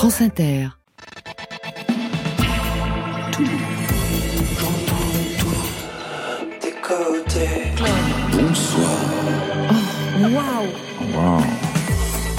[0.00, 0.68] France Inter.
[8.32, 8.88] Bonsoir.
[10.22, 11.42] Waouh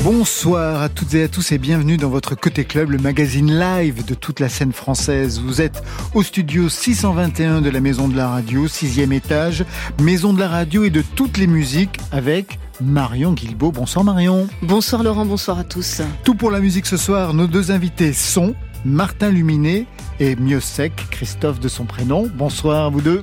[0.04, 4.04] Bonsoir à toutes et à tous et bienvenue dans votre Côté Club, le magazine live
[4.06, 5.40] de toute la scène française.
[5.40, 5.84] Vous êtes
[6.16, 9.66] au studio 621 de la Maison de la Radio, sixième étage,
[10.02, 13.72] Maison de la Radio et de toutes les musiques avec Marion Guilbeault.
[13.72, 14.48] Bonsoir Marion.
[14.62, 16.02] Bonsoir Laurent, bonsoir à tous.
[16.24, 19.86] Tout pour la musique ce soir, nos deux invités sont Martin Luminet
[20.20, 22.30] et Miosec, Christophe de son prénom.
[22.34, 23.22] Bonsoir à vous deux.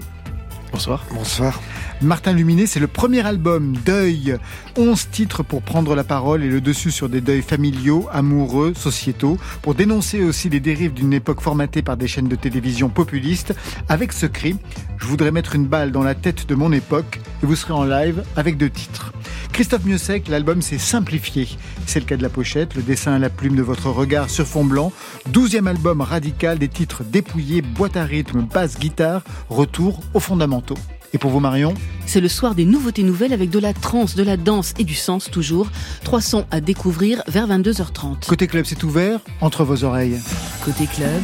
[0.73, 1.05] Bonsoir.
[1.13, 1.61] Bonsoir.
[2.01, 4.37] Martin Luminet, c'est le premier album Deuil.
[4.77, 9.37] 11 titres pour prendre la parole et le dessus sur des deuils familiaux, amoureux, sociétaux,
[9.63, 13.53] pour dénoncer aussi les dérives d'une époque formatée par des chaînes de télévision populistes.
[13.89, 14.55] Avec ce cri,
[14.97, 17.85] je voudrais mettre une balle dans la tête de mon époque et vous serez en
[17.85, 19.13] live avec deux titres.
[19.53, 21.49] Christophe Mieusec, l'album s'est simplifié.
[21.87, 24.47] C'est le cas de la pochette, le dessin à la plume de votre regard sur
[24.47, 24.93] fond blanc.
[25.31, 30.79] Douzième album radical, des titres dépouillés, boîte à rythme, basse, guitare, retour aux fondamentaux.
[31.15, 31.75] Et pour vous Marion
[32.07, 34.95] C'est le soir des nouveautés nouvelles avec de la trance, de la danse et du
[34.95, 35.69] sens toujours.
[36.05, 38.27] Trois sons à découvrir vers 22h30.
[38.27, 40.19] Côté club, c'est ouvert entre vos oreilles.
[40.65, 41.23] Côté club,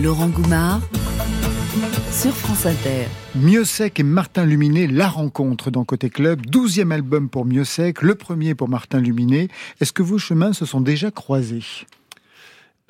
[0.00, 0.80] Laurent Goumard
[2.10, 3.06] sur France Inter.
[3.36, 8.54] Miosec et Martin Luminet, la rencontre dans Côté Club, douzième album pour Miosec, le premier
[8.54, 9.48] pour Martin Luminet.
[9.80, 11.62] Est-ce que vos chemins se sont déjà croisés?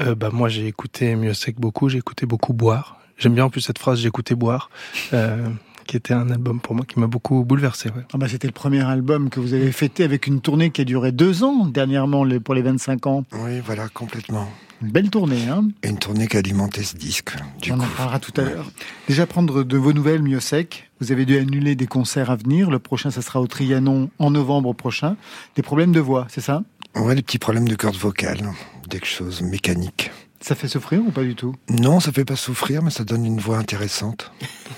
[0.00, 2.98] Euh, bah, Moi j'ai écouté Miosec beaucoup, j'ai écouté beaucoup Boire.
[3.18, 4.70] J'aime bien en plus cette phrase, j'écoutais Boire.
[5.12, 5.48] Euh,
[5.86, 7.88] qui était un album pour moi qui m'a beaucoup bouleversé.
[7.88, 8.02] Ouais.
[8.12, 10.84] Ah bah c'était le premier album que vous avez fêté avec une tournée qui a
[10.84, 13.24] duré deux ans dernièrement pour les 25 ans.
[13.32, 14.46] Oui, voilà, complètement.
[14.82, 17.30] Une belle tournée, hein Et une tournée qui a alimenté ce disque.
[17.62, 17.84] Du On coup.
[17.84, 18.70] en parlera tout à l'heure.
[19.08, 20.90] Déjà prendre de vos nouvelles, mieux sec.
[21.00, 22.70] Vous avez dû annuler des concerts à venir.
[22.70, 25.16] Le prochain, ça sera au Trianon en novembre prochain.
[25.56, 26.62] Des problèmes de voix, c'est ça?
[26.96, 28.46] Ouais, des petits problèmes de cordes vocales,
[28.88, 30.10] des choses mécaniques.
[30.40, 31.54] Ça fait souffrir ou pas du tout?
[31.68, 34.30] Non, ça fait pas souffrir, mais ça donne une voix intéressante.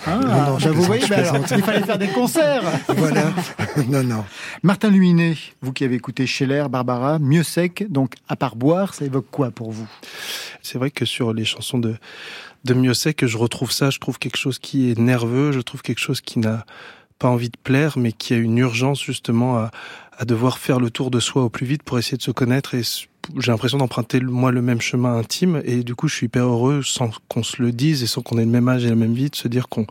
[0.06, 2.08] Ah, Non, non, je bah vous plaisante, voyez, je bah alors, il fallait faire des
[2.08, 2.62] concerts.
[2.88, 3.32] voilà.
[3.88, 4.24] non, non.
[4.62, 9.04] Martin Luminet, vous qui avez écouté Scheller, Barbara, mieux sec, donc à part boire, ça
[9.04, 9.86] évoque quoi pour vous?
[10.62, 11.96] C'est vrai que sur les chansons de,
[12.64, 16.00] de Miosec, je retrouve ça, je trouve quelque chose qui est nerveux, je trouve quelque
[16.00, 16.64] chose qui n'a
[17.18, 19.70] pas envie de plaire, mais qui a une urgence justement à,
[20.16, 22.74] à devoir faire le tour de soi au plus vite pour essayer de se connaître.
[22.74, 22.82] Et
[23.38, 26.82] j'ai l'impression d'emprunter moi le même chemin intime, et du coup je suis hyper heureux
[26.82, 29.14] sans qu'on se le dise et sans qu'on ait le même âge et la même
[29.14, 29.86] vie, de se dire qu'on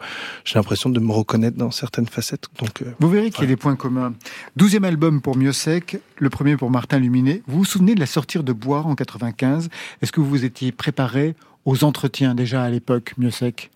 [0.45, 2.47] j'ai l'impression de me reconnaître dans certaines facettes.
[2.59, 4.13] Donc euh, Vous verrez qu'il y a des points communs.
[4.55, 7.41] Douzième album pour Mieux Sec, le premier pour Martin Luminet.
[7.47, 9.69] Vous vous souvenez de la sortie de Boire en 95
[10.01, 11.35] Est-ce que vous vous étiez préparé
[11.65, 13.71] aux entretiens déjà à l'époque, Mieux Sec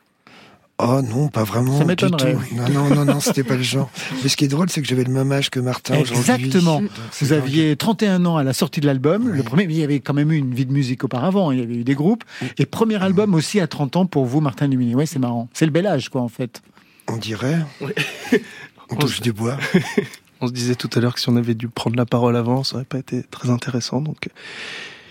[0.80, 1.78] Oh non, pas vraiment.
[1.78, 2.34] Ça m'étonnerait.
[2.34, 2.56] tout.
[2.56, 3.90] Non, non, non, non, c'était pas le genre.
[4.24, 6.34] Mais ce qui est drôle, c'est que j'avais le même âge que Martin aujourd'hui.
[6.46, 6.82] Exactement.
[6.82, 7.44] Donc, c'est Vous dingue.
[7.44, 9.30] aviez 31 ans à la sortie de l'album.
[9.30, 11.52] Le premier, mais il y avait quand même eu une vie de musique auparavant.
[11.52, 12.24] Il y avait eu des groupes.
[12.58, 14.96] Et premier album aussi à 30 ans pour vous, Martin Luminet.
[14.96, 15.48] Ouais, c'est marrant.
[15.54, 16.62] C'est le bel âge, quoi, en fait.
[17.08, 17.60] On dirait.
[18.90, 19.58] On touche du bois.
[20.42, 22.64] On se disait tout à l'heure que si on avait dû prendre la parole avant,
[22.66, 24.02] ça aurait pas été très intéressant.
[24.02, 24.32] Donc, euh,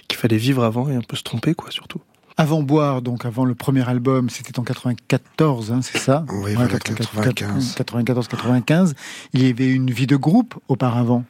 [0.06, 2.00] qu'il fallait vivre avant et un peu se tromper, quoi, surtout.
[2.37, 6.25] Avant Boire, donc avant le premier album, c'était en 94, hein, c'est ça?
[6.31, 7.75] Oui, voilà, 95.
[7.76, 8.93] 94-95.
[9.34, 11.25] Il y avait une vie de groupe auparavant.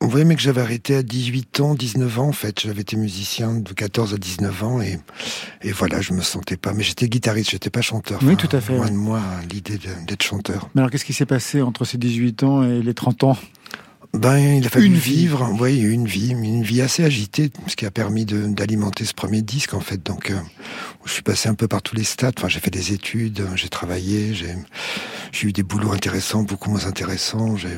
[0.00, 2.60] On voyait mais que j'avais arrêté à 18 ans, 19 ans en fait.
[2.60, 5.00] J'avais été musicien de 14 à 19 ans et,
[5.62, 6.72] et voilà, je me sentais pas.
[6.72, 8.20] Mais j'étais guitariste, j'étais pas chanteur.
[8.22, 9.20] Oui, tout à fait, Loin de moi
[9.50, 10.70] l'idée de- d'être chanteur.
[10.76, 13.36] Mais alors, qu'est-ce qui s'est passé entre ces 18 ans et les 30 ans?
[14.14, 15.16] Ben, il a fallu Une vie.
[15.16, 15.50] vivre.
[15.60, 19.74] Oui, une vie, une vie assez agitée, ce qui a permis d'alimenter ce premier disque
[19.74, 20.02] en fait.
[20.04, 20.38] Donc, euh,
[21.04, 22.34] je suis passé un peu par tous les stades.
[22.38, 27.56] Enfin, j'ai fait des études, j'ai travaillé, j'ai eu des boulots intéressants, beaucoup moins intéressants.
[27.56, 27.68] J'ai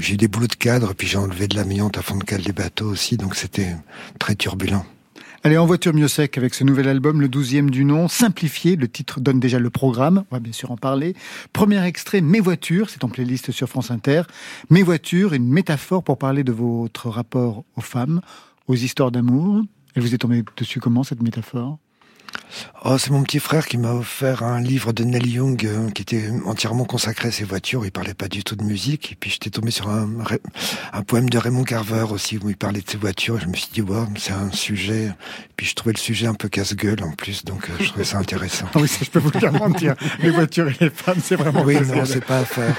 [0.00, 2.42] j'ai eu des boulots de cadre, puis j'ai enlevé de l'amiante à fond de cale
[2.42, 3.16] des bateaux aussi.
[3.16, 3.74] Donc, c'était
[4.18, 4.84] très turbulent.
[5.44, 8.74] Allez, en voiture mieux sec avec ce nouvel album, le 12e du nom, simplifié.
[8.74, 10.24] Le titre donne déjà le programme.
[10.32, 11.14] On va bien sûr en parler.
[11.52, 12.90] Premier extrait, Mes voitures.
[12.90, 14.22] C'est en playlist sur France Inter.
[14.68, 18.20] Mes voitures, une métaphore pour parler de votre rapport aux femmes,
[18.66, 19.62] aux histoires d'amour.
[19.94, 21.78] Elle vous est tombée dessus comment, cette métaphore?
[22.84, 26.02] Oh, c'est mon petit frère qui m'a offert un livre de Neil Young euh, qui
[26.02, 27.84] était entièrement consacré à ses voitures.
[27.84, 29.12] Il parlait pas du tout de musique.
[29.12, 30.08] Et puis j'étais tombé sur un,
[31.06, 33.36] poème de Raymond Carver aussi où il parlait de ses voitures.
[33.36, 35.06] Et je me suis dit, wow, c'est un sujet.
[35.06, 38.04] Et puis je trouvais le sujet un peu casse-gueule en plus, donc euh, je trouvais
[38.04, 38.66] ça intéressant.
[38.76, 39.96] Oui, ça, je peux vous le garantir.
[40.20, 42.76] Les voitures et les femmes, c'est vraiment Oui, non, c'est pas à faire.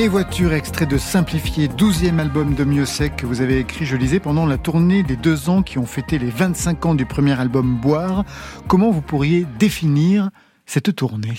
[0.00, 4.18] Mes voitures, extrait de Simplifié, 12e album de Miossec que vous avez écrit, je lisais,
[4.18, 7.76] pendant la tournée des deux ans qui ont fêté les 25 ans du premier album
[7.76, 8.24] Boire.
[8.66, 10.30] Comment vous pourriez définir
[10.64, 11.36] cette tournée?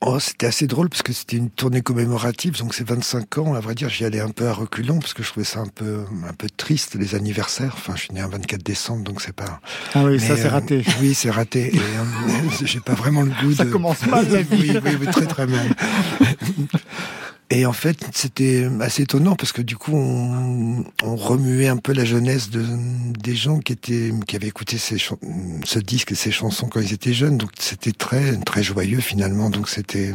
[0.00, 3.54] Oh, c'était assez drôle parce que c'était une tournée commémorative, donc c'est 25 ans.
[3.54, 5.66] À vrai dire, j'y allais un peu à reculons parce que je trouvais ça un
[5.66, 7.72] peu, un peu triste les anniversaires.
[7.76, 9.60] Enfin, je suis né un 24 décembre, donc c'est pas.
[9.94, 10.84] Ah oui, ça c'est euh, raté.
[11.00, 11.74] Oui, c'est raté.
[11.74, 13.70] Et, euh, j'ai pas vraiment le goût Ça de.
[13.70, 14.70] commence mal, la vie.
[14.72, 15.74] oui, oui, oui, très très mal.
[17.50, 22.04] Et en fait, c'était assez étonnant parce que du coup, on, remuait un peu la
[22.04, 22.64] jeunesse de,
[23.18, 26.92] des gens qui étaient, qui avaient écouté ces ce disque et ces chansons quand ils
[26.92, 27.38] étaient jeunes.
[27.38, 29.48] Donc c'était très, très joyeux finalement.
[29.48, 30.14] Donc c'était,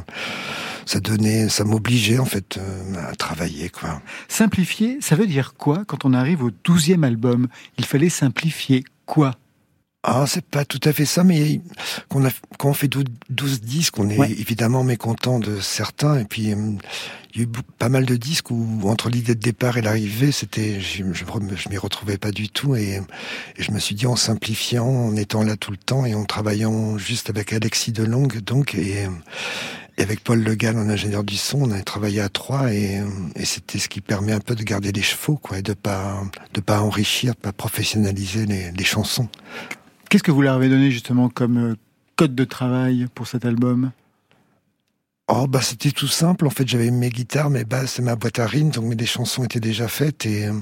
[0.85, 4.01] ça donnait, ça m'obligeait en fait euh, à travailler quoi.
[4.27, 7.47] Simplifier, ça veut dire quoi quand on arrive au 12e album?
[7.79, 9.35] Il fallait simplifier quoi?
[10.05, 11.61] Ah, c'est pas tout à fait ça, mais
[12.09, 12.29] qu'on a,
[12.59, 14.31] quand on fait 12, 12 disques, on est Ouais.
[14.31, 16.19] évidemment mécontent de certains.
[16.19, 16.73] Et puis, euh,
[17.33, 20.33] il y a eu pas mal de disques où, entre l'idée de départ et l'arrivée,
[20.33, 22.75] c'était, je, je, m'y retrouvais pas du tout.
[22.75, 22.99] Et,
[23.55, 26.25] et je me suis dit, en simplifiant, en étant là tout le temps et en
[26.25, 29.07] travaillant juste avec Alexis Delongue, donc, et,
[29.97, 33.01] et avec Paul Le Gall, en ingénieur du son, on a travaillé à trois et,
[33.37, 36.21] et c'était ce qui permet un peu de garder les chevaux, quoi, et de pas,
[36.53, 39.29] de pas enrichir, de pas professionnaliser les, les chansons.
[40.13, 41.75] Qu'est-ce que vous leur avez donné justement comme euh,
[42.17, 43.89] code de travail pour cet album?
[45.27, 46.45] Oh bah c'était tout simple.
[46.45, 49.43] En fait, j'avais mes guitares, mes basses et ma boîte à rythme, donc les chansons
[49.43, 50.53] étaient déjà faites et euh,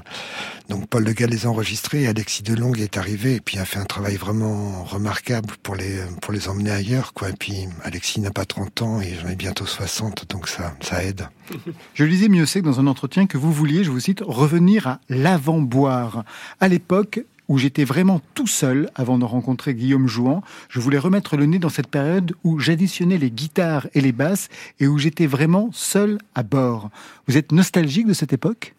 [0.70, 2.04] donc Paul Le Gall les a enregistrées.
[2.04, 6.00] Et Alexis Delongue est arrivé et puis a fait un travail vraiment remarquable pour les
[6.22, 7.32] pour les emmener ailleurs quoi.
[7.32, 11.04] Et puis Alexis n'a pas 30 ans et j'en ai bientôt 60, donc ça ça
[11.04, 11.28] aide.
[11.94, 16.24] Je lisais Miossec dans un entretien que vous vouliez, je vous cite, revenir à l'avant-boire.
[16.62, 17.20] À l'époque
[17.52, 21.60] où j'étais vraiment tout seul avant de rencontrer Guillaume Jouan, je voulais remettre le nez
[21.60, 24.48] dans cette période où j'additionnais les guitares et les basses
[24.80, 26.90] et où j'étais vraiment seul à bord.
[27.28, 28.74] Vous êtes nostalgique de cette époque?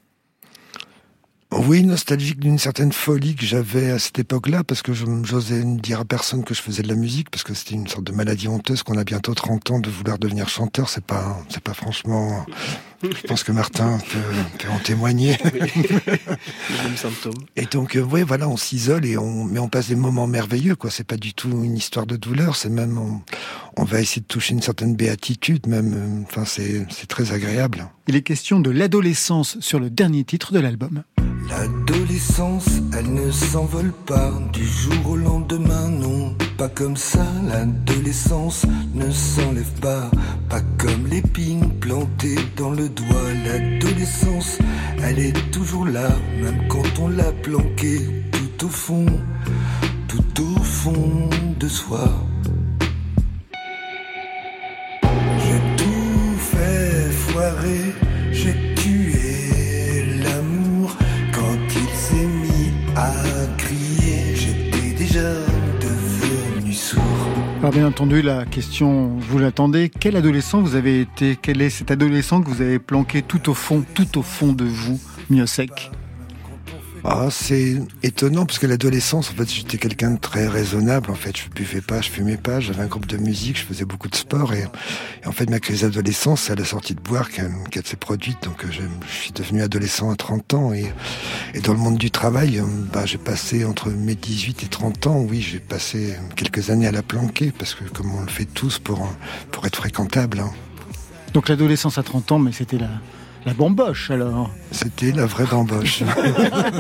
[1.53, 5.79] Oui, nostalgique d'une certaine folie que j'avais à cette époque-là, parce que je j'osais ne
[5.79, 8.13] dire à personne que je faisais de la musique, parce que c'était une sorte de
[8.13, 10.89] maladie honteuse qu'on a bientôt 30 ans de vouloir devenir chanteur.
[10.89, 12.47] C'est pas, c'est pas franchement.
[13.03, 14.19] Je pense que Martin peut,
[14.59, 15.37] peut en témoigner.
[15.43, 17.35] Le même symptôme.
[17.57, 20.77] Et donc, euh, ouais, voilà, on s'isole et on, mais on passe des moments merveilleux,
[20.77, 20.91] quoi.
[20.91, 23.21] C'est pas du tout une histoire de douleur, c'est même, on,
[23.77, 25.95] on va essayer de toucher une certaine béatitude, même.
[25.95, 27.87] euh, Enfin, c'est, c'est très agréable.
[28.09, 31.03] Il est question de l'adolescence sur le dernier titre de l'album.
[31.49, 37.27] L'adolescence, elle ne s'envole pas du jour au lendemain, non, pas comme ça.
[37.49, 38.65] L'adolescence
[38.95, 40.11] ne s'enlève pas,
[40.49, 43.33] pas comme l'épine plantée dans le doigt.
[43.45, 44.59] L'adolescence,
[45.03, 46.09] elle est toujours là,
[46.41, 48.01] même quand on l'a planquée
[48.31, 49.07] tout au fond,
[50.09, 52.09] tout au fond de soi.
[58.33, 60.97] J'ai tué l'amour
[61.33, 63.11] quand il s'est mis à
[63.57, 64.37] crier.
[64.37, 65.33] J'étais déjà
[65.81, 67.01] devenu sourd.
[67.61, 71.39] Alors bien entendu, la question, vous l'attendez, quel adolescent vous avez été?
[71.41, 74.65] Quel est cet adolescent que vous avez planqué tout au fond, tout au fond de
[74.65, 75.91] vous, Miossec
[77.05, 81.11] Ah, c'est étonnant parce que l'adolescence, en fait, j'étais quelqu'un de très raisonnable.
[81.11, 83.85] En fait, je buvais pas, je fumais pas, j'avais un groupe de musique, je faisais
[83.85, 84.67] beaucoup de sport et,
[85.27, 88.45] en fait, ma crise d'adolescence, c'est à la sortie de boire qu'elle s'est produite.
[88.45, 88.83] Donc, je,
[89.13, 90.93] suis devenu adolescent à 30 ans et,
[91.55, 95.09] et dans le monde du travail, euh, bah, j'ai passé entre mes 18 et 30
[95.09, 98.45] ans, oui, j'ai passé quelques années à la planquer parce que comme on le fait
[98.45, 99.13] tous pour,
[99.51, 100.39] pour être fréquentable.
[100.39, 100.53] Hein.
[101.35, 102.89] Donc l'adolescence à 30 ans, mais c'était la,
[103.47, 106.03] la bamboche alors C'était la vraie bamboche.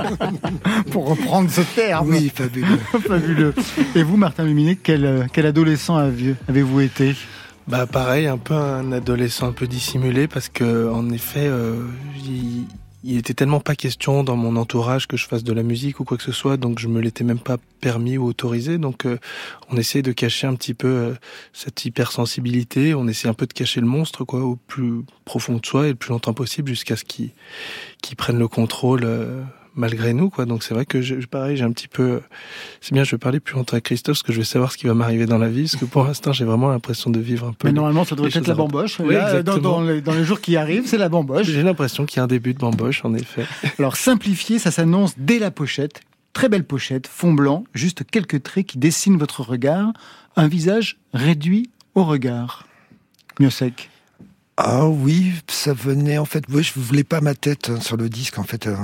[0.90, 2.10] Pour reprendre ce terme.
[2.10, 2.78] Oui, fabuleux.
[3.06, 3.54] fabuleux.
[3.94, 7.14] Et vous, Martin Luminet, quel, quel adolescent avez-vous été?
[7.68, 11.76] Bah pareil, un peu un adolescent un peu dissimulé parce que en effet, euh,
[12.24, 12.66] il
[13.04, 16.16] était tellement pas question dans mon entourage que je fasse de la musique ou quoi
[16.16, 18.78] que ce soit, donc je me l'étais même pas permis ou autorisé.
[18.78, 19.18] Donc euh,
[19.70, 21.14] on essaie de cacher un petit peu euh,
[21.52, 25.66] cette hypersensibilité, on essaie un peu de cacher le monstre quoi au plus profond de
[25.66, 27.30] soi et le plus longtemps possible jusqu'à ce qu'il
[28.02, 29.02] qu'il prenne le contrôle.
[29.04, 29.42] Euh,
[29.74, 30.44] malgré nous, quoi.
[30.44, 32.20] Donc c'est vrai que je, pareil, j'ai un petit peu.
[32.80, 34.78] C'est bien, je vais parler plus longtemps avec Christophe parce que je vais savoir ce
[34.78, 37.48] qui va m'arriver dans la vie, parce que pour l'instant, j'ai vraiment l'impression de vivre
[37.48, 37.68] un peu.
[37.68, 39.00] Mais normalement, ça devrait être la bamboche.
[39.00, 41.46] dans, les, jours qui arrivent, c'est la bamboche.
[41.46, 43.44] J'ai l'impression qu'il y a un début de bamboche, en effet.
[43.78, 46.00] Alors simplifié, ça s'annonce dès la pochette.
[46.32, 49.92] Très belle pochette, fond blanc, juste quelques traits qui dessinent votre regard,
[50.34, 52.66] un visage réduit au regard.
[53.38, 53.90] Mieux sec.
[54.58, 56.44] Ah oui, ça venait en fait.
[56.50, 58.76] Oui, je voulais pas ma tête hein, sur le disque en fait euh,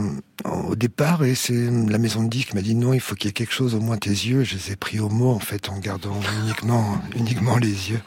[0.44, 3.28] au départ et c'est la maison de disque qui m'a dit non, il faut qu'il
[3.28, 4.44] y ait quelque chose au moins tes yeux.
[4.44, 8.00] Je les ai pris au mot en fait en gardant uniquement uniquement les yeux.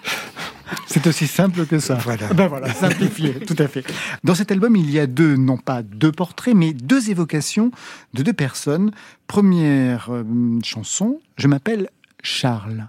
[0.88, 1.96] C'est aussi simple que ça.
[1.96, 2.34] Voilà.
[2.34, 3.86] Ben voilà, simplifié, tout à fait.
[4.24, 7.72] Dans cet album, il y a deux, non pas deux portraits, mais deux évocations
[8.14, 8.92] de deux personnes.
[9.28, 10.24] Première euh,
[10.64, 11.90] chanson, je m'appelle
[12.24, 12.88] Charles.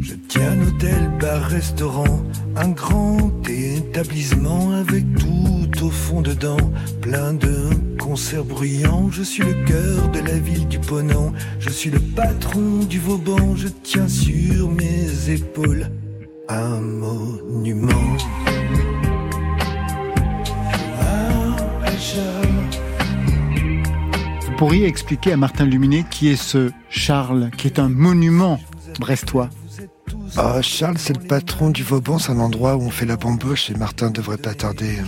[0.00, 2.22] Je tiens un hôtel, bar, restaurant,
[2.56, 6.56] un grand établissement avec tout au fond dedans,
[7.00, 9.10] plein de concerts bruyants.
[9.10, 13.56] Je suis le cœur de la ville du Ponant, je suis le patron du Vauban,
[13.56, 15.90] je tiens sur mes épaules
[16.48, 18.16] un monument.
[24.46, 28.60] Vous pourriez expliquer à Martin Luminet qui est ce Charles, qui est un monument
[28.98, 29.48] brestois
[30.36, 33.70] ah, Charles, c'est le patron du Vauban, c'est un endroit où on fait la bamboche
[33.70, 34.98] et Martin devrait pas tarder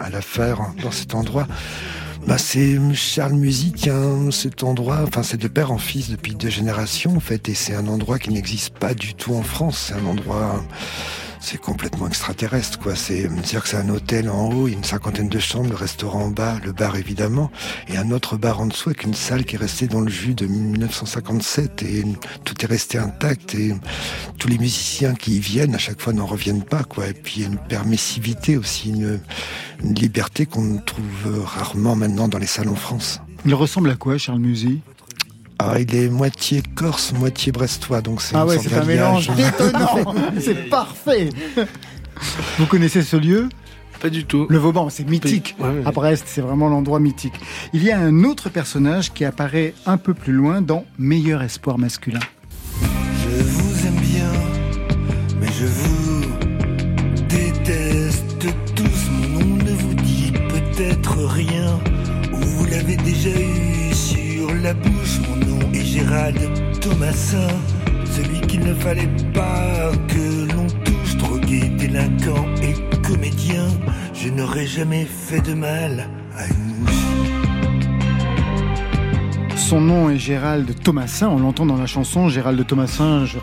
[0.00, 1.46] à, la faire dans cet endroit.
[2.26, 7.16] Bah, c'est Charles musicien, cet endroit, enfin c'est de père en fils depuis deux générations
[7.16, 9.86] en fait, et c'est un endroit qui n'existe pas du tout en France.
[9.88, 10.64] C'est un endroit
[11.44, 12.96] c'est complètement extraterrestre, quoi.
[12.96, 16.30] C'est dire que c'est un hôtel en haut, une cinquantaine de chambres, le restaurant en
[16.30, 17.50] bas, le bar évidemment,
[17.88, 20.34] et un autre bar en dessous avec une salle qui est restée dans le jus
[20.34, 22.04] de 1957 et
[22.44, 23.74] tout est resté intact et
[24.38, 27.08] tous les musiciens qui y viennent à chaque fois n'en reviennent pas, quoi.
[27.08, 29.20] Et puis il y a une permissivité aussi, une,
[29.82, 33.20] liberté qu'on trouve rarement maintenant dans les salles en France.
[33.44, 34.80] Il ressemble à quoi, Charles Musy
[35.72, 40.14] ah, il est moitié corse, moitié brestois, donc c'est ah ouais, c'est un mélange détonnant.
[40.40, 41.30] c'est parfait.
[42.58, 43.48] Vous connaissez ce lieu?
[44.00, 44.46] Pas du tout.
[44.50, 45.56] Le Vauban, c'est mythique.
[45.84, 47.34] À Brest, c'est vraiment l'endroit mythique.
[47.72, 51.78] Il y a un autre personnage qui apparaît un peu plus loin dans Meilleur espoir
[51.78, 52.20] masculin.
[52.82, 54.32] Je vous aime bien,
[55.40, 56.24] mais je vous
[57.28, 59.10] déteste tous.
[59.10, 61.80] Mon nom ne vous dit peut-être rien,
[62.32, 65.20] ou vous l'avez déjà eu sur la bouche.
[66.80, 67.48] Thomasin,
[68.04, 73.66] celui qu'il ne fallait pas que l'on touche, drogué, délinquant et comédien.
[74.12, 76.08] Je n'aurais jamais fait de mal
[79.74, 82.28] son nom est Gérald Thomasin, on l'entend dans la chanson.
[82.28, 83.38] Gérald Thomasin, je,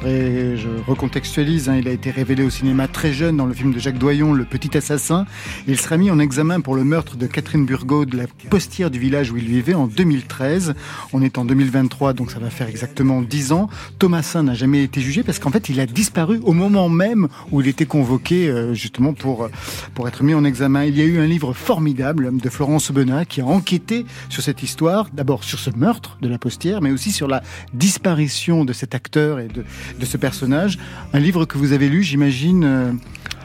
[0.56, 3.80] je recontextualise, hein, il a été révélé au cinéma très jeune dans le film de
[3.80, 5.26] Jacques Doyon, Le Petit Assassin.
[5.68, 8.98] Il sera mis en examen pour le meurtre de Catherine Burgot, de la postière du
[8.98, 10.74] village où il vivait en 2013.
[11.12, 13.68] On est en 2023, donc ça va faire exactement 10 ans.
[14.00, 17.60] Thomasin n'a jamais été jugé parce qu'en fait, il a disparu au moment même où
[17.60, 19.50] il était convoqué euh, justement pour,
[19.96, 20.86] pour être mis en examen.
[20.86, 24.64] Il y a eu un livre formidable de Florence Benat qui a enquêté sur cette
[24.64, 27.42] histoire, d'abord sur ce meurtre de la postière, mais aussi sur la
[27.74, 29.64] disparition de cet acteur et de,
[30.00, 30.78] de ce personnage.
[31.14, 32.92] Un livre que vous avez lu, j'imagine, euh,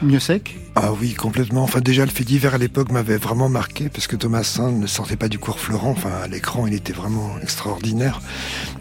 [0.01, 1.63] mieux sec ah oui, complètement.
[1.63, 5.15] Enfin, déjà, le fait divers à l'époque m'avait vraiment marqué parce que Thomasin ne sortait
[5.15, 5.89] pas du cours Florent.
[5.89, 8.21] Enfin, à l'écran, il était vraiment extraordinaire.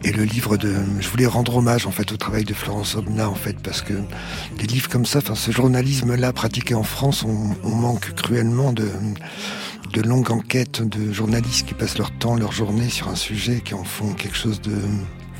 [0.05, 3.31] Et le livre de, je voulais rendre hommage, en fait, au travail de Florence Obna,
[3.31, 3.95] en fait, parce que
[4.59, 8.91] des livres comme ça, enfin, ce journalisme-là pratiqué en France, on manque cruellement de,
[9.97, 13.73] de longues enquêtes de journalistes qui passent leur temps, leur journée sur un sujet, qui
[13.73, 14.75] en font quelque chose de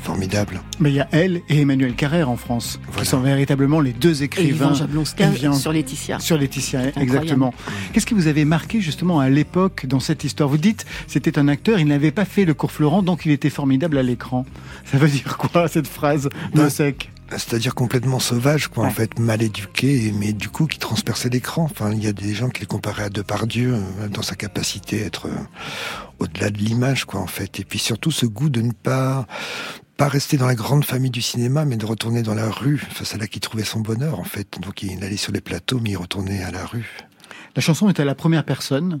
[0.01, 0.61] formidable.
[0.79, 4.23] Mais il y a elle et Emmanuel Carrère en France, qui sont véritablement les deux
[4.23, 4.73] écrivains.
[4.73, 6.19] Et sur Laetitia.
[6.19, 7.53] Sur Laetitia, exactement.
[7.93, 10.49] Qu'est-ce qui vous avait marqué justement à l'époque dans cette histoire?
[10.49, 13.51] Vous dites, c'était un acteur, il n'avait pas fait le cours Florent, donc il était
[13.51, 14.43] formidable à l'écran.
[14.85, 17.11] Ça veut dire quoi cette phrase de sec?
[17.31, 21.63] C'est-à-dire complètement sauvage, quoi, en fait, mal éduqué, mais du coup qui transperçait l'écran.
[21.63, 25.03] Enfin, il y a des gens qui le comparaient à Depardieu euh, dans sa capacité
[25.03, 25.35] à être euh,
[26.19, 27.59] au-delà de l'image, quoi, en fait.
[27.59, 29.27] Et puis surtout ce goût de ne pas
[29.97, 32.85] pas rester dans la grande famille du cinéma, mais de retourner dans la rue.
[32.91, 34.59] Enfin, c'est là qu'il trouvait son bonheur, en fait.
[34.61, 36.97] Donc il allait sur les plateaux, mais il retournait à la rue.
[37.55, 38.99] La chanson est à la première personne.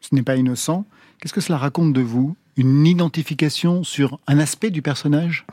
[0.00, 0.86] Ce n'est pas innocent.
[1.20, 2.34] Qu'est-ce que cela raconte de vous?
[2.56, 5.44] Une identification sur un aspect du personnage?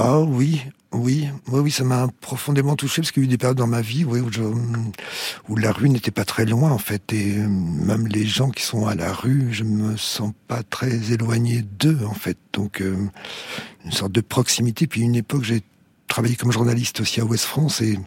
[0.00, 0.62] Ah oui,
[0.92, 3.66] oui, oui, oui, ça m'a profondément touché parce qu'il y a eu des périodes dans
[3.66, 8.50] ma vie où, la rue n'était pas très loin en fait et même les gens
[8.50, 12.38] qui sont à la rue, je me sens pas très éloigné d'eux en fait.
[12.52, 12.96] Donc euh,
[13.84, 14.86] une sorte de proximité.
[14.86, 15.62] Puis une époque, j'ai
[16.06, 17.98] travaillé comme journaliste aussi à Ouest France et,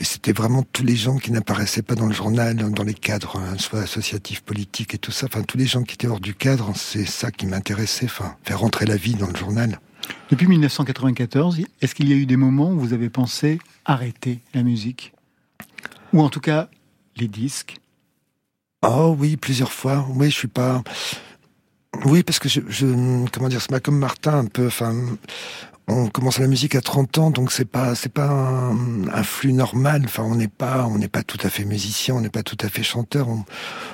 [0.00, 3.56] c'était vraiment tous les gens qui n'apparaissaient pas dans le journal, dans les cadres, hein,
[3.56, 5.26] soit associatifs, politiques et tout ça.
[5.26, 8.06] Enfin, tous les gens qui étaient hors du cadre, c'est ça qui m'intéressait.
[8.06, 9.78] Enfin, faire rentrer la vie dans le journal.
[10.30, 14.62] Depuis 1994, est-ce qu'il y a eu des moments où vous avez pensé arrêter la
[14.62, 15.12] musique?
[16.12, 16.68] Ou en tout cas,
[17.16, 17.76] les disques?
[18.82, 20.06] Oh oui, plusieurs fois.
[20.14, 20.82] Oui, je suis pas...
[22.04, 24.68] Oui, parce que je, comment dire, c'est comme Martin un peu.
[24.68, 24.94] Enfin,
[25.90, 30.02] on commence la musique à 30 ans, donc c'est pas c'est pas un, flux normal.
[30.04, 32.56] Enfin, on n'est pas on n'est pas tout à fait musicien, on n'est pas tout
[32.60, 33.28] à fait chanteur,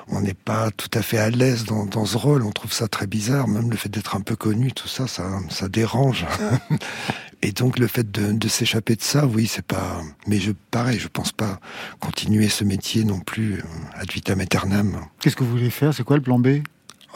[0.09, 2.43] on n'est pas tout à fait à l'aise dans, dans, ce rôle.
[2.43, 5.25] On trouve ça très bizarre, même le fait d'être un peu connu, tout ça, ça,
[5.49, 6.27] ça dérange.
[7.43, 10.01] Et donc le fait de, de s'échapper de ça, oui, c'est pas.
[10.27, 11.61] Mais je pareil, je pense pas
[12.01, 13.63] continuer ce métier non plus euh,
[13.95, 15.01] ad vitam aeternam.
[15.21, 15.95] Qu'est-ce que vous voulez faire?
[15.95, 16.59] C'est quoi le plan B?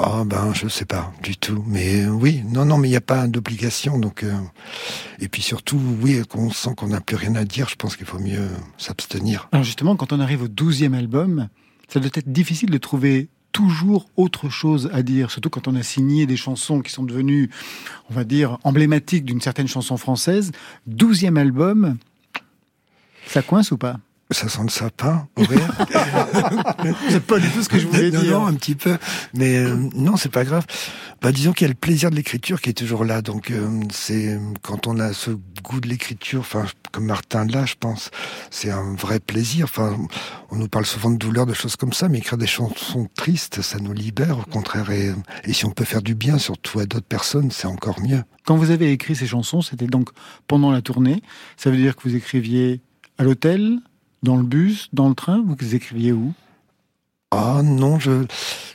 [0.03, 2.97] Ah ben je sais pas du tout, mais euh, oui, non non, mais il n'y
[2.97, 4.33] a pas d'obligation, donc euh,
[5.19, 8.07] et puis surtout oui, qu'on sent qu'on n'a plus rien à dire, je pense qu'il
[8.07, 9.49] faut mieux s'abstenir.
[9.53, 11.49] Alors justement, quand on arrive au douzième album,
[11.89, 15.83] ça doit être difficile de trouver toujours autre chose à dire, surtout quand on a
[15.83, 17.51] signé des chansons qui sont devenues,
[18.09, 20.51] on va dire, emblématiques d'une certaine chanson française.
[20.87, 21.99] Douzième album,
[23.27, 23.99] ça coince ou pas?
[24.31, 25.29] Ça sent le sapin
[27.09, 28.39] c'est pas du tout ce que je voulais dire.
[28.39, 28.97] Non, un petit peu.
[29.35, 30.65] Mais euh, non, c'est pas grave.
[31.21, 33.23] Bah, disons qu'il y a le plaisir de l'écriture qui est toujours là.
[33.23, 35.31] Donc, euh, c'est quand on a ce
[35.63, 38.11] goût de l'écriture, enfin, comme Martin là, je pense,
[38.51, 39.65] c'est un vrai plaisir.
[39.65, 39.97] Enfin,
[40.51, 43.63] on nous parle souvent de douleur, de choses comme ça, mais écrire des chansons tristes,
[43.63, 44.91] ça nous libère, au contraire.
[44.91, 45.13] Et,
[45.45, 48.23] et si on peut faire du bien, surtout à d'autres personnes, c'est encore mieux.
[48.45, 50.11] Quand vous avez écrit ces chansons, c'était donc
[50.47, 51.23] pendant la tournée.
[51.57, 52.81] Ça veut dire que vous écriviez
[53.19, 53.81] à l'hôtel,
[54.23, 56.33] dans le bus, dans le train Vous écriviez où?
[57.33, 58.25] Ah non, je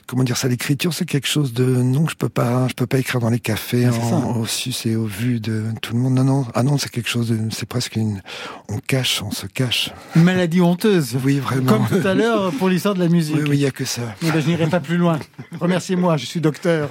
[0.06, 2.98] comment dire ça l'écriture c'est quelque chose de non je peux pas je peux pas
[2.98, 6.14] écrire dans les cafés ah, au sus et au vu de tout le monde.
[6.14, 8.22] Non non ah non c'est quelque chose de c'est presque une
[8.70, 9.90] on cache on se cache.
[10.14, 11.18] Une maladie honteuse.
[11.22, 11.70] Oui vraiment.
[11.70, 13.36] Comme tout à l'heure pour l'histoire de la musique.
[13.46, 14.14] Oui il y a que ça.
[14.22, 15.18] Mais ben, je n'irai pas plus loin.
[15.60, 16.88] Remerciez-moi je suis docteur.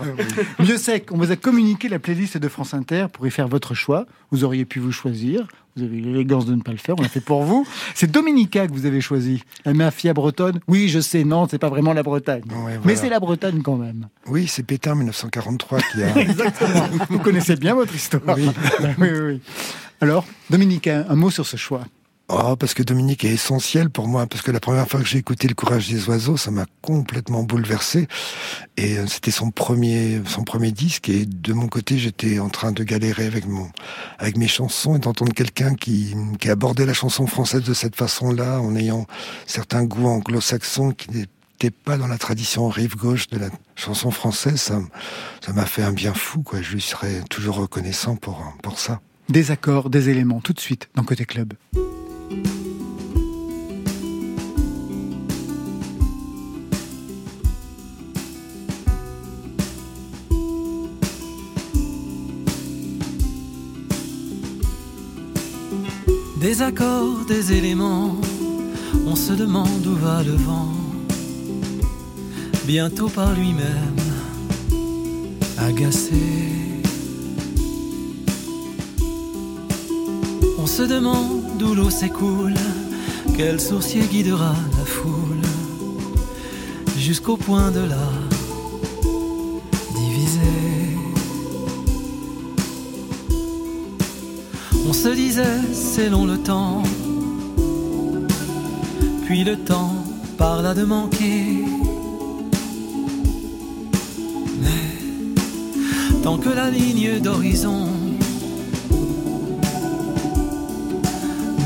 [0.59, 3.73] Mieux sec on vous a communiqué la playlist de France Inter pour y faire votre
[3.73, 4.05] choix.
[4.29, 7.09] Vous auriez pu vous choisir vous avez l'élégance de ne pas le faire, on l'a
[7.09, 7.67] fait pour vous.
[7.95, 10.61] C'est Dominica que vous avez choisi, la mafia bretonne.
[10.69, 12.43] Oui, je sais, non, c'est pas vraiment la Bretagne.
[12.85, 14.07] Mais c'est la Bretagne quand même.
[14.27, 16.17] Oui, c'est Pétain 1943 qui a...
[16.17, 16.88] Exactement.
[17.09, 18.23] vous connaissez bien votre histoire.
[18.38, 18.49] Oui.
[18.99, 19.41] oui, oui.
[20.01, 21.85] Alors, Dominica, un mot sur ce choix.
[22.27, 25.19] Oh, parce que Dominique est essentiel pour moi, parce que la première fois que j'ai
[25.19, 28.07] écouté Le Courage des Oiseaux, ça m'a complètement bouleversé.
[28.77, 31.07] Et euh, c'était son premier, son premier disque.
[31.07, 33.69] Et de mon côté, j'étais en train de galérer avec mon,
[34.17, 38.59] avec mes chansons et d'entendre quelqu'un qui, qui abordait la chanson française de cette façon-là,
[38.59, 39.05] en ayant
[39.45, 44.59] certains goûts anglo-saxons qui n'étaient pas dans la tradition rive gauche de la chanson française,
[44.59, 44.81] ça,
[45.45, 46.63] ça m'a fait un bien fou, quoi.
[46.63, 48.99] Je lui serais toujours reconnaissant pour, pour ça.
[49.29, 51.53] Des accords, des éléments, tout de suite, dans Côté Club.
[66.45, 68.15] Des accords, des éléments,
[69.07, 70.71] on se demande où va le vent.
[72.67, 73.99] Bientôt par lui-même,
[75.57, 76.13] agacé.
[80.59, 82.55] On se demande où l'eau s'écoule,
[83.35, 85.41] quel sourcier guidera la foule
[86.97, 88.07] jusqu'au point de la
[89.95, 90.97] diviser.
[94.87, 96.83] On se disait, c'est long le temps,
[99.25, 99.95] puis le temps
[100.37, 101.63] parla de manquer.
[104.61, 107.94] Mais tant que la ligne d'horizon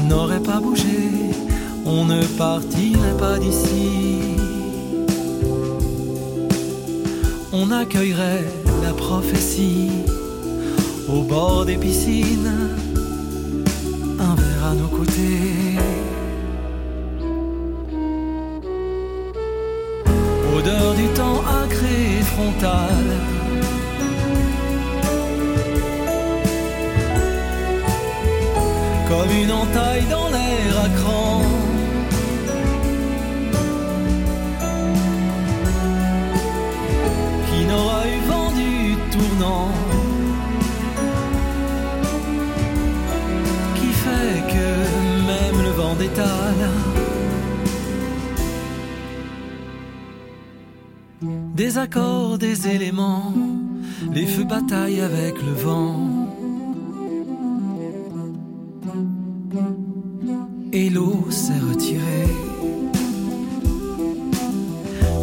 [0.09, 0.99] n'aurait pas bougé,
[1.85, 4.19] on ne partirait pas d'ici.
[7.53, 8.45] On accueillerait
[8.83, 9.91] la prophétie
[11.07, 12.51] au bord des piscines,
[14.19, 15.38] un verre à nos côtés.
[29.09, 31.41] Comme une entaille dans l'air à cran.
[37.47, 39.71] Qui n'aura eu vent du tournant.
[43.77, 44.69] Qui fait que
[45.31, 46.69] même le vent d'étale.
[51.55, 53.33] Des accords, des éléments,
[54.13, 56.08] les feux bataillent avec le vent.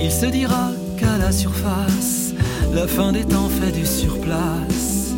[0.00, 2.32] Il se dira qu'à la surface,
[2.72, 5.14] la fin des temps fait du surplace.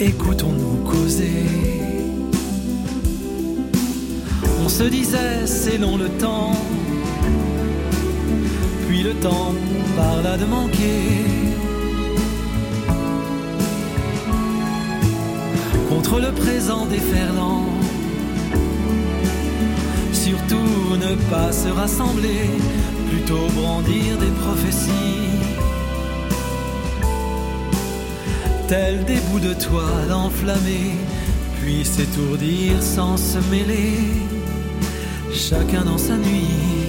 [0.00, 1.44] Écoutons-nous causer.
[4.64, 6.56] On se disait, c'est long le temps.
[8.88, 9.54] Puis le temps
[9.94, 11.51] parla de manquer.
[16.20, 17.64] Le présent déferlant.
[20.12, 22.50] Surtout ne pas se rassembler,
[23.10, 25.30] plutôt brandir des prophéties.
[28.68, 30.96] Tels des bouts de toile enflammés,
[31.60, 33.98] puis s'étourdir sans se mêler,
[35.32, 36.81] chacun dans sa nuit.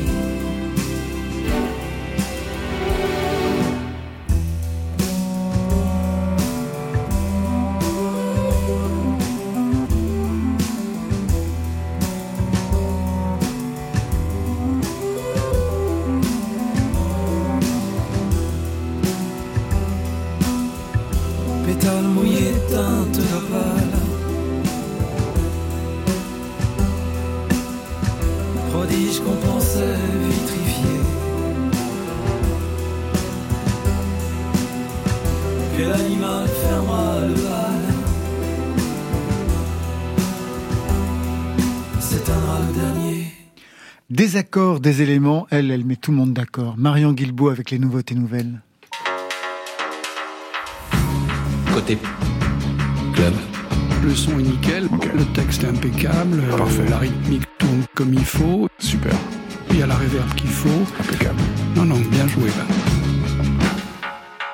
[21.84, 23.92] Pétales mouillés, teinte d'opale.
[28.72, 29.98] Prodige qu'on pensait
[30.30, 30.96] vitrifié.
[35.78, 37.82] Que l'animal fermera le bal.
[42.00, 43.26] S'éteindra le dernier.
[44.10, 46.76] Des accords, des éléments, elle, elle met tout le monde d'accord.
[46.78, 48.62] Marion Guilbault avec les nouveautés nouvelles.
[51.84, 51.98] Côté
[53.14, 53.34] club.
[54.06, 58.70] Le son est nickel, le texte est impeccable, euh, la rythmique tourne comme il faut.
[58.80, 59.12] Super.
[59.70, 60.70] Il y a la réverb qu'il faut.
[61.02, 61.42] Impeccable.
[61.76, 62.64] Non, non, bien joué là.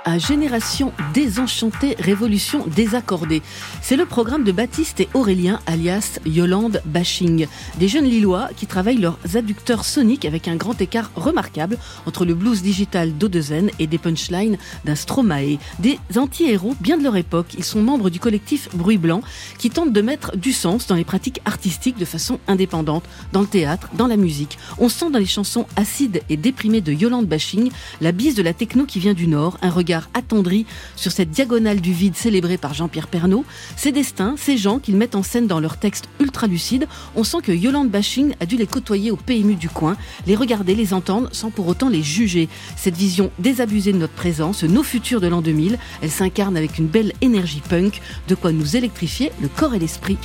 [0.05, 3.41] À Génération désenchantée, Révolution désaccordée.
[3.81, 7.47] C'est le programme de Baptiste et Aurélien, alias Yolande Bashing.
[7.79, 12.33] Des jeunes Lillois qui travaillent leurs adducteurs soniques avec un grand écart remarquable entre le
[12.33, 15.57] blues digital d'Odezen et des punchlines d'un Stromae.
[15.79, 17.53] Des anti-héros bien de leur époque.
[17.57, 19.21] Ils sont membres du collectif Bruit Blanc
[19.57, 23.47] qui tente de mettre du sens dans les pratiques artistiques de façon indépendante, dans le
[23.47, 24.57] théâtre, dans la musique.
[24.77, 27.69] On sent dans les chansons acides et déprimées de Yolande Bashing
[28.01, 31.81] la bise de la techno qui vient du Nord, un regard attendri sur cette diagonale
[31.81, 35.59] du vide célébrée par Jean-Pierre Pernaud, ces destins, ces gens qu'ils mettent en scène dans
[35.59, 39.55] leurs textes ultra lucides, on sent que Yolande Bashing a dû les côtoyer au PMU
[39.55, 39.97] du coin,
[40.27, 42.49] les regarder, les entendre, sans pour autant les juger.
[42.75, 46.77] Cette vision désabusée de notre présent, ce nos futurs de l'an 2000, elle s'incarne avec
[46.77, 50.17] une belle énergie punk, de quoi nous électrifier le corps et l'esprit.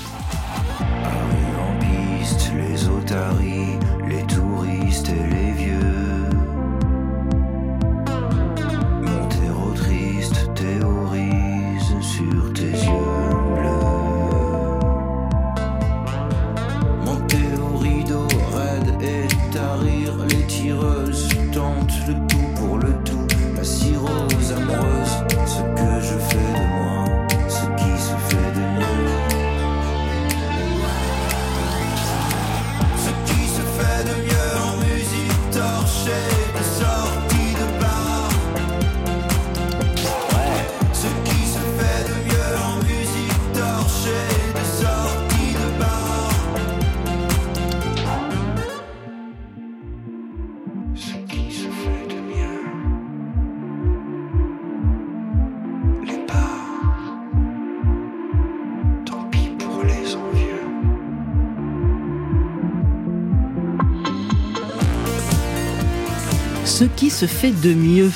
[67.26, 68.10] Fait de mieux.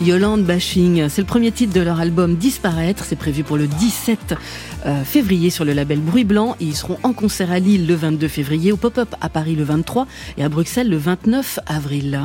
[0.00, 4.34] Yolande Bashing, c'est le premier titre de leur album Disparaître, c'est prévu pour le 17
[4.86, 8.28] euh, février sur le label Bruit Blanc ils seront en concert à Lille le 22
[8.28, 12.20] février, au Pop-Up à Paris le 23 et à Bruxelles le 29 avril.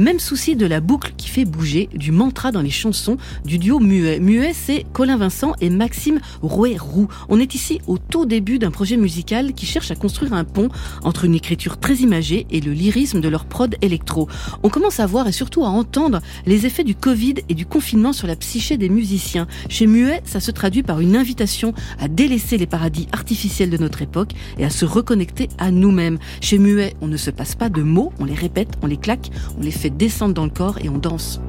[0.00, 3.80] Même souci de la boucle qui fait bouger, du mantra dans les chansons du duo
[3.80, 4.18] Muet.
[4.18, 7.08] Muet, c'est Colin Vincent et Maxime Rouet-Roux.
[7.28, 10.70] On est ici au tout début d'un projet musical qui cherche à construire un pont
[11.02, 14.26] entre une écriture très imagée et le lyrisme de leur prod électro.
[14.62, 18.14] On commence à voir et surtout à entendre les effets du Covid et du confinement
[18.14, 19.48] sur la psyché des musiciens.
[19.68, 24.00] Chez Muet, ça se traduit par une invitation à délaisser les paradis artificiels de notre
[24.00, 26.18] époque et à se reconnecter à nous-mêmes.
[26.40, 29.30] Chez Muet, on ne se passe pas de mots, on les répète, on les claque,
[29.58, 31.40] on les fait descendre dans le corps et on danse.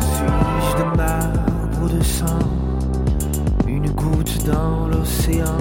[0.00, 2.38] Suis-je de marbre de sang?
[3.66, 5.58] Une goutte dans l'océan.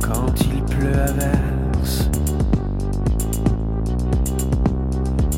[0.00, 2.10] Quand il pleut à verse.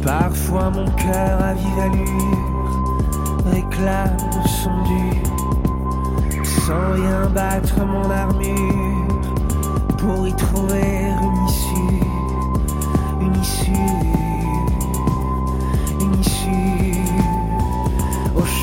[0.03, 2.53] Parfois mon cœur à vive allure
[3.53, 5.23] réclame son dû
[6.45, 9.09] Sans rien battre mon armure
[9.99, 12.05] Pour y trouver une issue
[13.21, 14.12] Une issue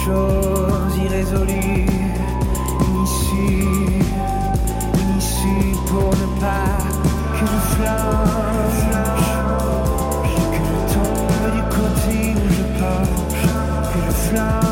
[0.09, 1.85] aux choses irrésolues,
[2.87, 4.03] une issue,
[5.01, 6.77] une issue pour ne pas
[7.33, 8.83] que je flanche,
[10.53, 13.45] que je tombe du côté où je penche,
[13.91, 14.68] que je flanche,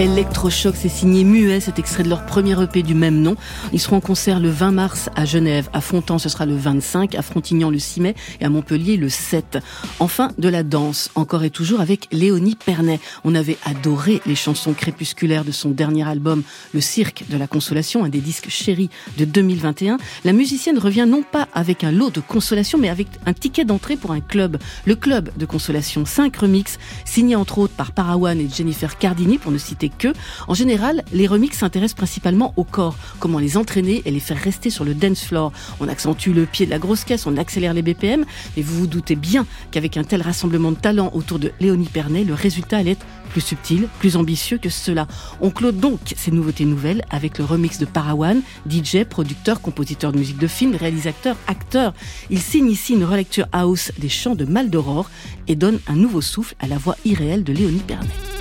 [0.00, 3.36] Electrochoc, c'est signé Muet, cet extrait de leur premier EP du même nom.
[3.74, 7.14] Ils seront en concert le 20 mars à Genève, à Fontan ce sera le 25,
[7.14, 9.58] à Frontignan le 6 mai et à Montpellier le 7.
[9.98, 12.98] Enfin, de la danse, encore et toujours avec Léonie Pernet.
[13.24, 18.02] On avait adoré les chansons crépusculaires de son dernier album, Le Cirque de la Consolation,
[18.02, 19.98] un des disques chéris de 2021.
[20.24, 23.98] La musicienne revient non pas avec un lot de consolation, mais avec un ticket d'entrée
[23.98, 24.56] pour un club.
[24.86, 29.52] Le club de consolation 5 remix, signé entre autres par Parawan et Jennifer Cardini, pour
[29.52, 30.12] ne citer que.
[30.48, 34.70] En général, les remixes s'intéressent principalement au corps, comment les entraîner et les faire rester
[34.70, 35.52] sur le dance floor.
[35.80, 38.24] On accentue le pied de la grosse caisse, on accélère les BPM,
[38.56, 42.24] mais vous vous doutez bien qu'avec un tel rassemblement de talents autour de Léonie Pernet,
[42.24, 45.06] le résultat allait être plus subtil, plus ambitieux que cela.
[45.40, 50.18] On clôt donc ces nouveautés nouvelles avec le remix de Parawan, DJ, producteur, compositeur de
[50.18, 51.94] musique de film, réalisateur, acteur.
[52.28, 55.10] Il signe ici une relecture house des chants de Mal d'Aurore
[55.48, 58.39] et donne un nouveau souffle à la voix irréelle de Léonie Pernet.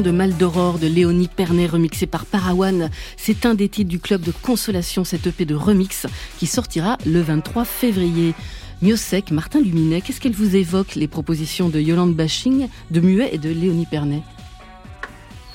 [0.00, 2.88] De Mal d'Aurore de Léonie Pernet remixé par Parawan.
[3.18, 6.06] C'est un des titres du club de consolation, cette EP de remix
[6.38, 8.32] qui sortira le 23 février.
[8.80, 13.38] Miosec, Martin Luminet, qu'est-ce qu'elle vous évoque les propositions de Yolande Bashing, de Muet et
[13.38, 14.22] de Léonie Pernet?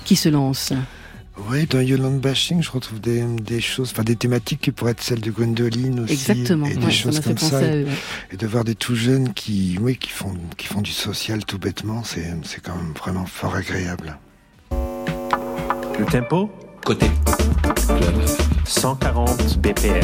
[0.05, 0.71] Qui se lance?
[1.49, 5.01] Oui, dans Yolande Bashing, je retrouve des, des, choses, enfin des thématiques qui pourraient être
[5.01, 6.13] celles de Gwendoline aussi.
[6.13, 6.67] Exactement.
[6.67, 7.63] Et des choses comme ça.
[7.63, 7.87] Et,
[8.31, 11.57] et, de voir des tout jeunes qui, oui, qui font, qui font du social tout
[11.57, 14.17] bêtement, c'est, c'est quand même vraiment fort agréable.
[15.99, 16.49] Le tempo?
[16.85, 17.07] Côté
[17.87, 18.25] club.
[18.65, 20.03] 140 BPM.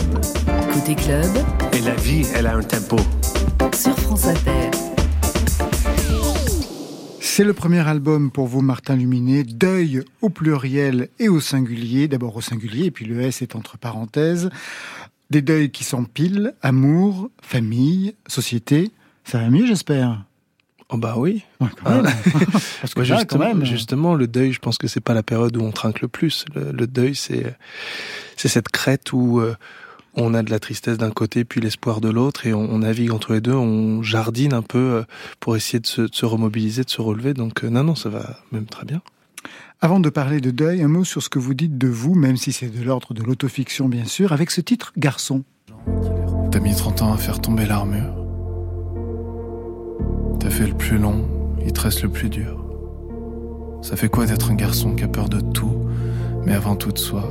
[0.73, 1.31] Côté club.
[1.73, 2.97] Et la vie, elle a un tempo.
[3.73, 4.71] Sur France Inter.
[7.19, 12.07] C'est le premier album pour vous, Martin Luminet, Deuil au pluriel et au singulier.
[12.07, 14.49] D'abord au singulier, et puis le S est entre parenthèses.
[15.29, 18.91] Des deuils qui s'empilent, amour, famille, société.
[19.23, 20.25] Ça va mieux, j'espère?
[20.93, 21.43] Oh bah oui.
[21.59, 22.03] Ouais, quand même.
[22.81, 23.65] Parce que ouais, justement, quand même.
[23.65, 26.45] justement, le deuil, je pense que c'est pas la période où on trinque le plus.
[26.53, 27.55] Le, le deuil, c'est
[28.37, 29.55] c'est cette crête où euh,
[30.13, 33.11] on a de la tristesse d'un côté puis l'espoir de l'autre et on, on, navigue
[33.11, 35.03] entre les deux, on jardine un peu euh,
[35.39, 37.33] pour essayer de se, de se remobiliser, de se relever.
[37.33, 39.01] Donc euh, non, non, ça va même très bien.
[39.81, 42.37] Avant de parler de deuil, un mot sur ce que vous dites de vous, même
[42.37, 45.43] si c'est de l'ordre de l'autofiction bien sûr, avec ce titre Garçon.
[46.51, 48.22] T'as mis 30 ans à faire tomber l'armure.
[50.43, 51.25] T'as fait le plus long,
[51.65, 52.65] il te reste le plus dur.
[53.81, 55.85] Ça fait quoi d'être un garçon qui a peur de tout,
[56.45, 57.23] mais avant tout de soi?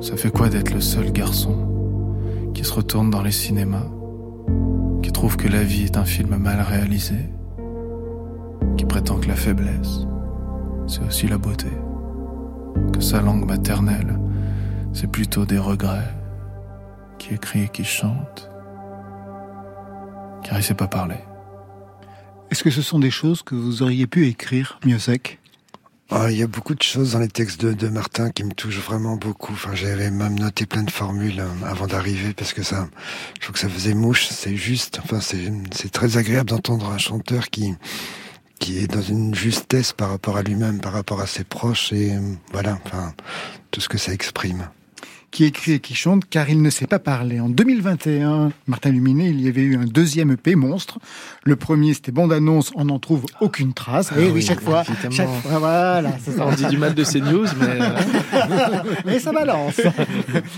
[0.00, 1.54] Ça fait quoi d'être le seul garçon
[2.52, 3.86] qui se retourne dans les cinémas,
[5.00, 7.30] qui trouve que la vie est un film mal réalisé,
[8.76, 10.08] qui prétend que la faiblesse,
[10.88, 11.70] c'est aussi la beauté,
[12.92, 14.18] que sa langue maternelle,
[14.92, 16.16] c'est plutôt des regrets,
[17.16, 18.50] qui écrit et qui chante,
[20.42, 21.29] car il sait pas parler.
[22.50, 25.38] Est-ce que ce sont des choses que vous auriez pu écrire, mieux sec
[26.12, 28.50] Oh, il y a beaucoup de choses dans les textes de, de, Martin qui me
[28.50, 29.52] touchent vraiment beaucoup.
[29.52, 32.88] Enfin, j'avais même noté plein de formules euh, avant d'arriver parce que ça,
[33.36, 34.26] je trouve que ça faisait mouche.
[34.28, 34.98] C'est juste.
[35.04, 37.74] Enfin, c'est, très agréable d'entendre un chanteur qui,
[38.58, 42.18] qui est dans une justesse par rapport à lui-même, par rapport à ses proches et
[42.50, 42.80] voilà.
[42.84, 43.14] Enfin,
[43.70, 44.68] tout ce que ça exprime
[45.30, 47.40] qui écrit et qui chante car il ne sait pas parler.
[47.40, 50.98] En 2021, Martin Luminet, il y avait eu un deuxième EP monstre.
[51.44, 54.10] Le premier, c'était bande annonce, on n'en trouve aucune trace.
[54.12, 56.18] Ah et oui, chaque fois, chaque fois, voilà.
[56.18, 56.46] Ça.
[56.50, 57.78] On dit du mal de ces news, mais
[59.04, 59.80] mais ça balance.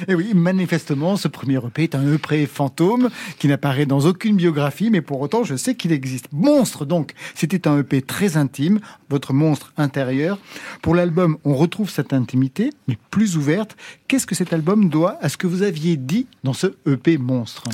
[0.09, 4.91] et oui, manifestement, ce premier EP est un EP fantôme qui n'apparaît dans aucune biographie,
[4.91, 6.29] mais pour autant, je sais qu'il existe.
[6.33, 8.81] Monstre, donc, c'était un EP très intime,
[9.11, 10.39] votre monstre intérieur.
[10.81, 13.77] Pour l'album, on retrouve cette intimité, mais plus ouverte.
[14.09, 17.65] Qu'est-ce que cet album doit à ce que vous aviez dit dans ce EP monstre.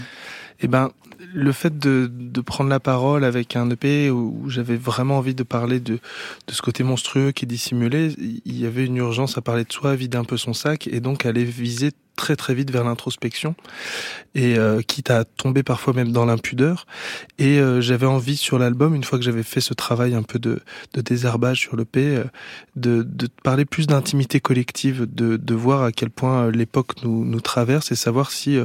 [0.60, 0.90] Eh ben,
[1.34, 5.80] le fait de, prendre la parole avec un EP où, j'avais vraiment envie de parler
[5.80, 5.98] de,
[6.46, 9.72] de ce côté monstrueux qui est dissimulé, il y avait une urgence à parler de
[9.72, 13.54] soi, vider un peu son sac et donc aller viser très très vite vers l'introspection.
[14.34, 16.86] Et euh, quitte à tomber parfois même dans l'impudeur.
[17.38, 20.38] Et euh, j'avais envie sur l'album une fois que j'avais fait ce travail un peu
[20.38, 20.60] de,
[20.92, 22.24] de désherbage sur le P euh,
[22.76, 27.40] de, de parler plus d'intimité collective de, de voir à quel point l'époque nous, nous
[27.40, 28.58] traverse et savoir si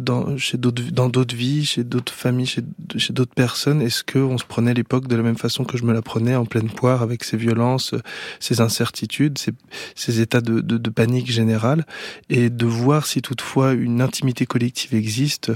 [0.00, 2.62] dans, chez d'autres, dans d'autres vies, chez d'autres familles, chez,
[2.96, 3.82] chez d'autres personnes?
[3.82, 6.44] Est-ce qu'on se prenait l'époque de la même façon que je me la prenais en
[6.44, 7.94] pleine poire avec ces violences,
[8.40, 9.52] ces incertitudes, ces,
[9.94, 11.86] ces états de, de, panique générale?
[12.28, 15.52] Et de voir si toutefois une intimité collective existe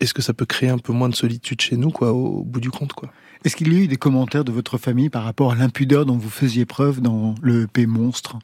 [0.00, 2.44] Est-ce que ça peut créer un peu moins de solitude chez nous, quoi, au, au
[2.44, 3.10] bout du compte, quoi?
[3.44, 6.16] Est-ce qu'il y a eu des commentaires de votre famille par rapport à l'impudeur dont
[6.16, 8.38] vous faisiez preuve dans le EP Monstre?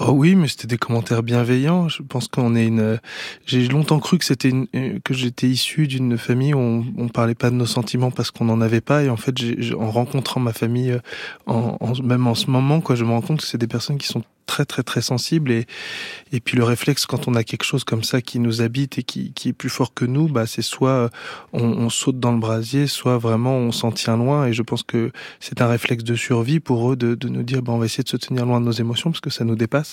[0.00, 1.88] Oh oui, mais c'était des commentaires bienveillants.
[1.88, 3.00] Je pense qu'on est une.
[3.46, 4.68] J'ai longtemps cru que c'était une...
[5.00, 8.60] que j'étais issu d'une famille où on, parlait pas de nos sentiments parce qu'on n'en
[8.60, 9.02] avait pas.
[9.02, 9.34] Et en fait,
[9.76, 11.00] en rencontrant ma famille,
[11.46, 13.98] en, en, même en ce moment, quoi, je me rends compte que c'est des personnes
[13.98, 17.84] qui sont très très très sensibles et puis le réflexe quand on a quelque chose
[17.84, 20.62] comme ça qui nous habite et qui, qui est plus fort que nous bah c'est
[20.62, 21.10] soit
[21.52, 24.82] on, on saute dans le brasier soit vraiment on s'en tient loin et je pense
[24.82, 27.84] que c'est un réflexe de survie pour eux de, de nous dire bah on va
[27.84, 29.87] essayer de se tenir loin de nos émotions parce que ça nous dépasse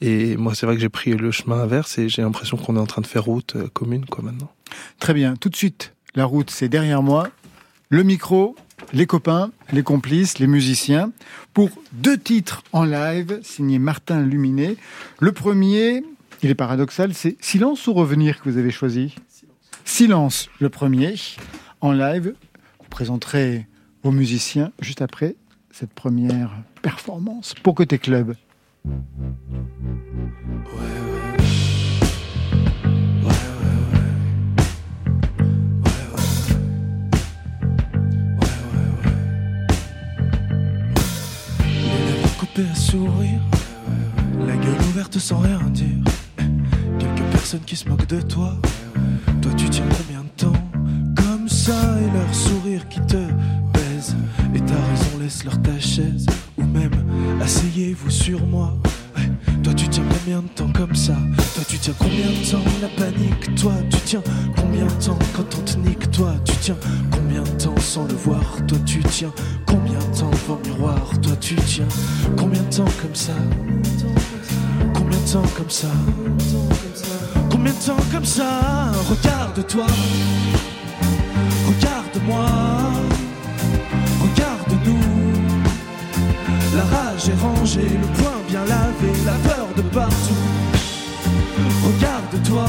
[0.00, 2.80] et moi c'est vrai que j'ai pris le chemin inverse et j'ai l'impression qu'on est
[2.80, 4.50] en train de faire route commune quoi maintenant
[4.98, 7.28] très bien tout de suite la route c'est derrière moi
[7.90, 8.56] le micro
[8.92, 11.12] les copains, les complices, les musiciens,
[11.52, 14.76] pour deux titres en live signés Martin Luminet.
[15.20, 16.02] Le premier,
[16.42, 19.14] il est paradoxal, c'est Silence ou Revenir que vous avez choisi?
[19.28, 19.54] Silence.
[19.84, 21.14] Silence, le premier,
[21.80, 22.34] en live.
[22.80, 23.66] Vous présenterez
[24.02, 25.36] vos musiciens juste après
[25.70, 26.50] cette première
[26.82, 28.34] performance pour Côté Club.
[28.88, 31.38] Ouais, ouais.
[42.58, 43.40] à sourire,
[44.46, 46.02] la gueule ouverte sans rien dire.
[46.98, 48.20] Quelques personnes qui se moquent de.
[48.20, 48.56] Toi,
[72.78, 73.32] temps comme ça?
[74.94, 75.88] Combien de temps comme ça?
[77.50, 78.92] Combien de temps comme ça?
[79.10, 79.86] Regarde-toi.
[81.66, 82.46] Regarde-moi.
[84.22, 85.08] Regarde-nous.
[86.76, 90.44] La rage est rangée, le poing bien lavé, la peur de partout.
[91.84, 92.66] Regarde-toi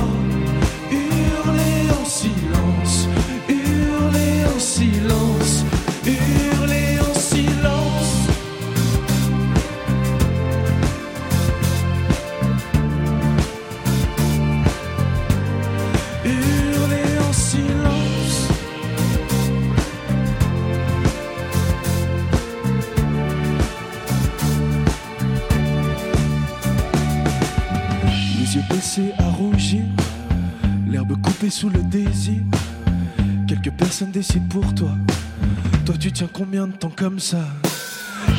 [34.29, 34.91] décident pour toi.
[35.85, 37.39] Toi, tu tiens combien de temps comme ça?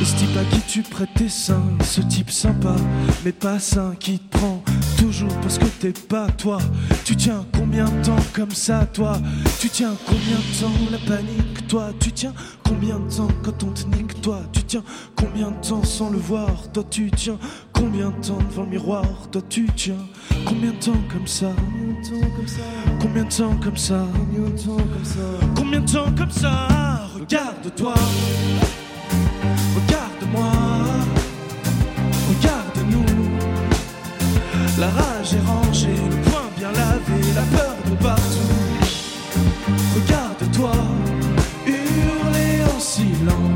[0.00, 2.76] Et ce type à qui tu prêtes tes seins, ce type sympa,
[3.24, 4.62] mais pas sain, qui te prend
[4.98, 6.58] toujours parce que t'es pas toi.
[7.04, 9.18] Tu tiens combien de temps comme ça, toi?
[9.58, 12.34] Tu tiens combien de temps la panique, toi Tu tiens
[12.66, 14.82] combien de temps quand on te nique, toi Tu tiens
[15.16, 17.38] combien de temps sans le voir, toi Tu tiens
[17.72, 19.94] combien de temps devant le miroir, toi Tu tiens
[20.44, 21.52] combien de temps comme ça?
[23.00, 24.04] Combien de temps comme ça?
[25.54, 26.68] Combien de temps comme ça?
[27.14, 27.94] Regarde-toi.
[29.76, 30.50] Regarde-moi.
[32.28, 33.06] Regarde-nous.
[34.78, 38.39] La rage est rangée, le poing bien lavé, la peur de partout
[43.28, 43.49] en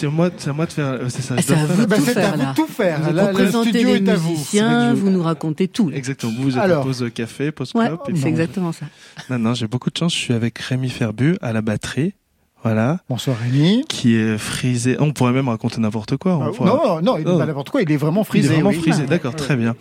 [0.00, 0.98] c'est moi, c'est à moi de faire.
[1.08, 1.36] C'est ça.
[1.36, 2.50] je C'est à vous de tout c'est à faire vous là.
[2.50, 3.00] de tout faire.
[3.00, 4.30] Vous Là, le studio les est à vous.
[4.30, 5.90] musiciens, vous nous racontez tout.
[5.92, 6.32] Exactement.
[6.36, 6.82] Vous, vous êtes Alors.
[6.82, 8.86] en pause café, pause Ouais, c'est exactement ça.
[9.28, 10.12] Non, non, j'ai beaucoup de chance.
[10.14, 12.14] Je suis avec Rémi Ferbu à la batterie.
[12.62, 12.98] Voilà.
[13.08, 13.84] Bonsoir Rémi.
[13.88, 14.96] Qui est frisé.
[15.00, 16.36] On pourrait même raconter n'importe quoi.
[16.36, 17.38] on Ah, pourrait- non, non, il est Oh.
[17.38, 18.48] pas n'importe quoi, il est vraiment frisé.
[18.48, 18.76] Il est vraiment oui.
[18.76, 19.74] frisé, d'accord, très bien.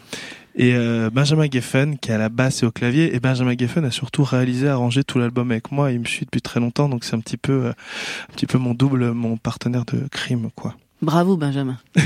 [0.55, 3.15] Et euh, Benjamin Geffen, qui est à la basse et au clavier.
[3.15, 5.91] Et Benjamin Geffen a surtout réalisé, arrangé tout l'album avec moi.
[5.91, 8.57] Il me suit depuis très longtemps, donc c'est un petit peu, euh, un petit peu
[8.57, 10.75] mon double, mon partenaire de crime, quoi.
[11.01, 11.77] Bravo Benjamin.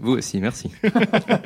[0.00, 0.70] Vous aussi, merci.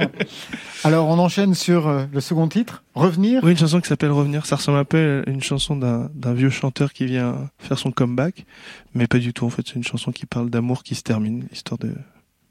[0.85, 3.45] Alors on enchaîne sur euh, le second titre, Revenir.
[3.45, 4.47] Oui, une chanson qui s'appelle Revenir.
[4.47, 7.93] Ça ressemble un peu à une chanson d'un d'un vieux chanteur qui vient faire son
[7.93, 8.47] comeback,
[8.95, 9.45] mais pas du tout.
[9.45, 11.95] En fait, c'est une chanson qui parle d'amour qui se termine, histoire de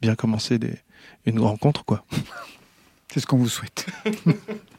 [0.01, 0.75] bien commencer des,
[1.25, 2.05] une rencontre, quoi.
[3.17, 3.87] C'est ce qu'on vous souhaite.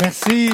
[0.00, 0.50] Merci.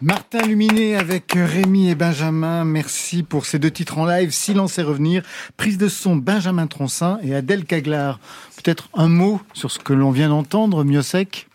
[0.00, 4.82] Martin Luminé avec Rémi et Benjamin, merci pour ces deux titres en live, Silence et
[4.82, 5.22] revenir,
[5.56, 8.18] prise de son Benjamin Troncin et Adèle Caglar.
[8.56, 11.46] Peut-être un mot sur ce que l'on vient d'entendre, mieux sec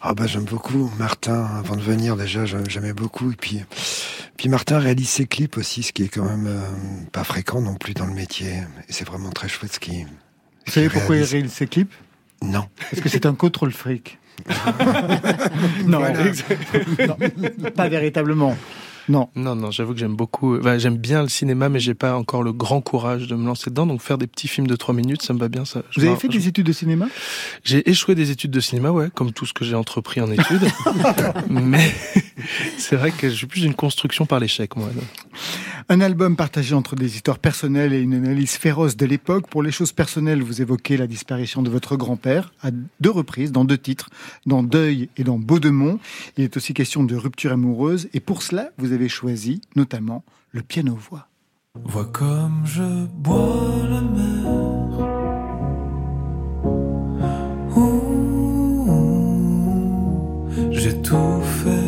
[0.00, 1.44] Ah bah j'aime beaucoup Martin.
[1.58, 3.30] Avant de venir déjà, j'aim- j'aimais beaucoup.
[3.30, 3.62] Et puis,
[4.38, 6.60] puis Martin réalise ses clips aussi, ce qui est quand même euh,
[7.12, 8.54] pas fréquent non plus dans le métier.
[8.88, 10.04] Et c'est vraiment très chouette ce qui.
[10.66, 11.92] Vous savez pourquoi il réalise ses clips?
[12.42, 12.64] Non.
[12.90, 14.18] Parce que c'est un contrôle fric?
[15.86, 16.20] non, Voilà.
[17.08, 17.16] non,
[17.74, 18.56] pas véritablement.
[19.08, 19.28] Non.
[19.36, 20.58] Non, non, j'avoue que j'aime beaucoup.
[20.58, 23.70] bah, j'aime bien le cinéma, mais j'ai pas encore le grand courage de me lancer
[23.70, 23.86] dedans.
[23.86, 25.64] Donc faire des petits films de trois minutes, ça me va bien.
[25.64, 25.82] Ça.
[25.90, 27.06] Je Vous avez fait je- des études de cinéma?
[27.64, 30.66] J'ai échoué des études de cinéma, ouais, comme tout ce que j'ai entrepris en études.
[31.50, 31.90] mais
[32.78, 34.88] c'est vrai que je suis plus une construction par l'échec, moi.
[35.88, 39.46] Un album partagé entre des histoires personnelles et une analyse féroce de l'époque.
[39.48, 43.64] Pour les choses personnelles, vous évoquez la disparition de votre grand-père à deux reprises, dans
[43.64, 44.10] deux titres,
[44.46, 46.00] dans Deuil et dans Baudemont.
[46.36, 48.08] Il est aussi question de rupture amoureuse.
[48.14, 51.28] Et pour cela, vous avez choisi notamment le piano-voix.
[51.84, 55.16] Vois comme je bois la mer.
[60.70, 61.85] J'ai tout fait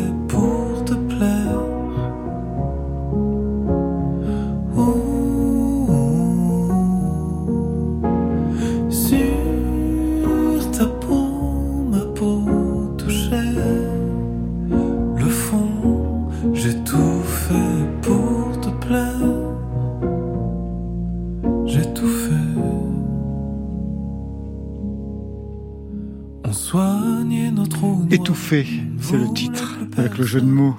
[28.11, 28.65] Étouffé,
[29.01, 30.75] c'est le titre, avec le jeu de mots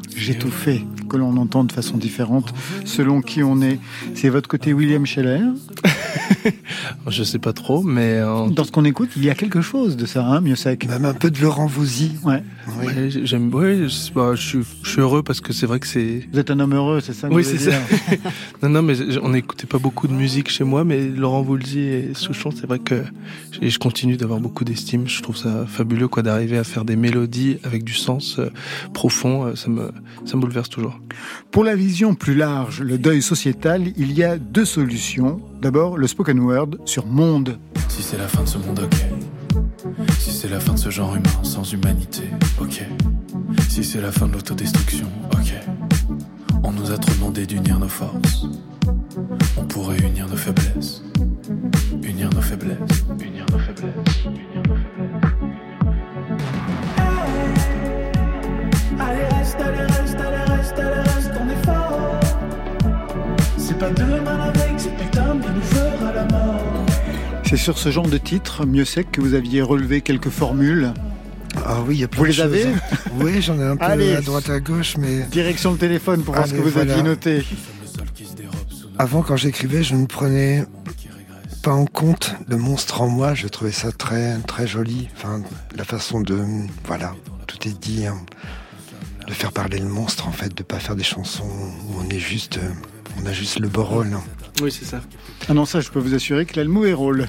[0.50, 2.52] fait, que l'on entend de façon différente
[2.84, 3.78] selon qui on est.
[4.14, 5.42] C'est votre côté William Scheller
[7.08, 10.06] Je sais pas trop, mais dans ce qu'on écoute, il y a quelque chose de
[10.06, 10.86] ça, hein, sec.
[10.88, 12.12] Même un peu de Laurent Vousy.
[12.24, 12.42] Ouais.
[12.82, 13.10] Oui.
[13.24, 13.50] j'aime.
[13.52, 16.28] Oui, je, je, suis heureux parce que c'est vrai que c'est.
[16.32, 17.28] Vous êtes un homme heureux, c'est ça.
[17.30, 17.76] oui, c'est ça.
[18.62, 22.14] non, non, mais on n'écoutait pas beaucoup de musique chez moi, mais Laurent Voulzy et
[22.14, 23.02] Souchon, c'est vrai que
[23.60, 25.08] je continue d'avoir beaucoup d'estime.
[25.08, 28.50] Je trouve ça fabuleux, quoi, d'arriver à faire des mélodies avec du sens euh,
[28.92, 29.46] profond.
[29.46, 29.90] Euh, ça me,
[30.24, 31.00] ça me bouleverse toujours.
[31.50, 35.40] Pour la vision plus large, le deuil sociétal, il y a deux solutions.
[35.60, 37.58] D'abord, le spoken word sur monde.
[37.88, 40.08] Si c'est la fin de ce monde, ok.
[40.18, 42.24] Si c'est la fin de ce genre humain sans humanité,
[42.60, 42.84] ok.
[43.68, 45.54] Si c'est la fin de l'autodestruction, ok.
[46.62, 48.46] On nous a trop demandé d'unir nos forces.
[49.56, 51.02] On pourrait unir nos faiblesses.
[52.02, 52.78] Unir nos faiblesses.
[53.20, 54.24] Unir nos faiblesses.
[54.26, 55.30] Unir nos faiblesses.
[58.98, 62.20] Allez, reste, allez, reste, allez, reste, allez, reste, on est fort.
[63.56, 64.09] C'est pas demain
[67.50, 70.94] C'est sur ce genre de titre, mieux sec, que vous aviez relevé quelques formules.
[71.66, 72.44] Ah oui, il y a plein Vous de les choses.
[72.44, 72.66] avez
[73.18, 74.14] Oui, j'en ai un peu Allez.
[74.14, 77.08] à droite à gauche, mais Direction le téléphone pour voir ce que vous aviez voilà.
[77.08, 77.44] noté.
[78.98, 80.64] avant, quand j'écrivais, je ne prenais
[81.64, 83.34] pas en compte le monstre en moi.
[83.34, 85.08] Je trouvais ça très, très joli.
[85.16, 85.42] Enfin,
[85.76, 86.38] la façon de,
[86.86, 87.14] voilà,
[87.48, 88.06] tout est dit.
[88.06, 88.16] hein.
[89.26, 91.44] De faire parler le monstre, en fait, de pas faire des chansons
[91.88, 92.70] où on est juste, euh,
[93.22, 94.08] on a juste le beau rôle.
[94.12, 94.22] hein.
[94.62, 95.00] Oui, c'est ça.
[95.48, 97.26] Ah non, ça, je peux vous assurer qu'il a le mauvais rôle.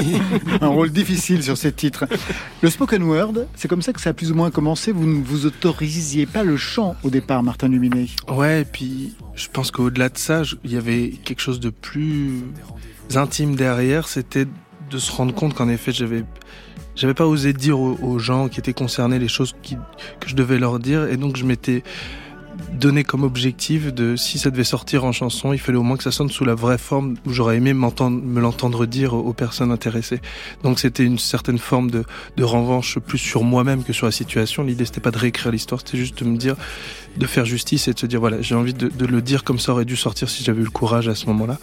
[0.60, 2.06] un rôle difficile sur ces titres.
[2.62, 4.90] Le spoken word, c'est comme ça que ça a plus ou moins commencé.
[4.92, 8.06] Vous ne vous autorisiez pas le chant au départ, Martin Luminet.
[8.28, 12.42] Ouais, et puis je pense qu'au-delà de ça, il y avait quelque chose de plus
[13.14, 14.08] intime derrière.
[14.08, 14.46] C'était
[14.90, 16.24] de se rendre compte qu'en effet, j'avais
[16.94, 19.76] j'avais pas osé dire aux, aux gens qui étaient concernés les choses qui,
[20.20, 21.82] que je devais leur dire, et donc je m'étais
[22.72, 26.02] donné comme objectif de si ça devait sortir en chanson, il fallait au moins que
[26.02, 30.20] ça sonne sous la vraie forme où j'aurais aimé me l'entendre dire aux, personnes intéressées.
[30.62, 32.04] Donc c'était une certaine forme de,
[32.36, 34.62] de revanche plus sur moi-même que sur la situation.
[34.64, 36.56] L'idée c'était pas de réécrire l'histoire, c'était juste de me dire,
[37.16, 39.72] de faire justice et de se dire voilà, j'ai envie de, le dire comme ça
[39.72, 41.58] aurait dû sortir si j'avais eu le courage à ce moment-là.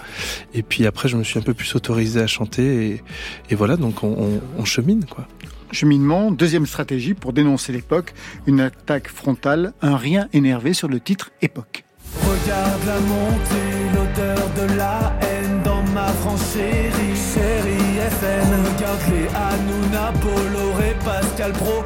[0.54, 3.02] Et puis après, je me suis un peu plus autorisé à chanter
[3.50, 5.28] et, voilà, donc on, on, on chemine quoi.
[5.72, 8.14] Cheminement, deuxième stratégie pour dénoncer l'époque,
[8.48, 11.84] une attaque frontale, un rien énervé sur le titre Époque.
[12.22, 18.76] Regarde la montée, l'odeur de la haine dans ma franchérie, chérie FN.
[18.76, 21.84] Regarde les Hanouna, Bolloré, Pascal Pro.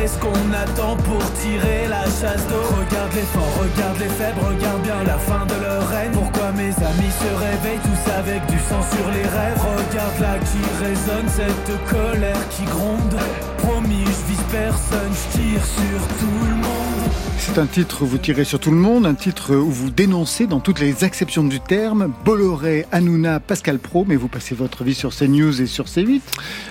[0.00, 2.62] Qu'est-ce qu'on attend pour tirer la chasse d'eau?
[2.72, 6.12] Regarde les forts, regarde les faibles, regarde bien la fin de leur règne.
[6.12, 9.58] Pourquoi mes amis se réveillent tous avec du sang sur les rêves?
[9.60, 13.14] Regarde là qui résonne cette colère qui gronde.
[13.58, 17.10] Promis, je vise personne, je tire sur tout le monde.
[17.36, 20.46] C'est un titre où vous tirez sur tout le monde, un titre où vous dénoncez
[20.46, 24.94] dans toutes les acceptions du terme Bolloré, Hanouna, Pascal Pro, mais vous passez votre vie
[24.94, 26.20] sur CNews et sur C8.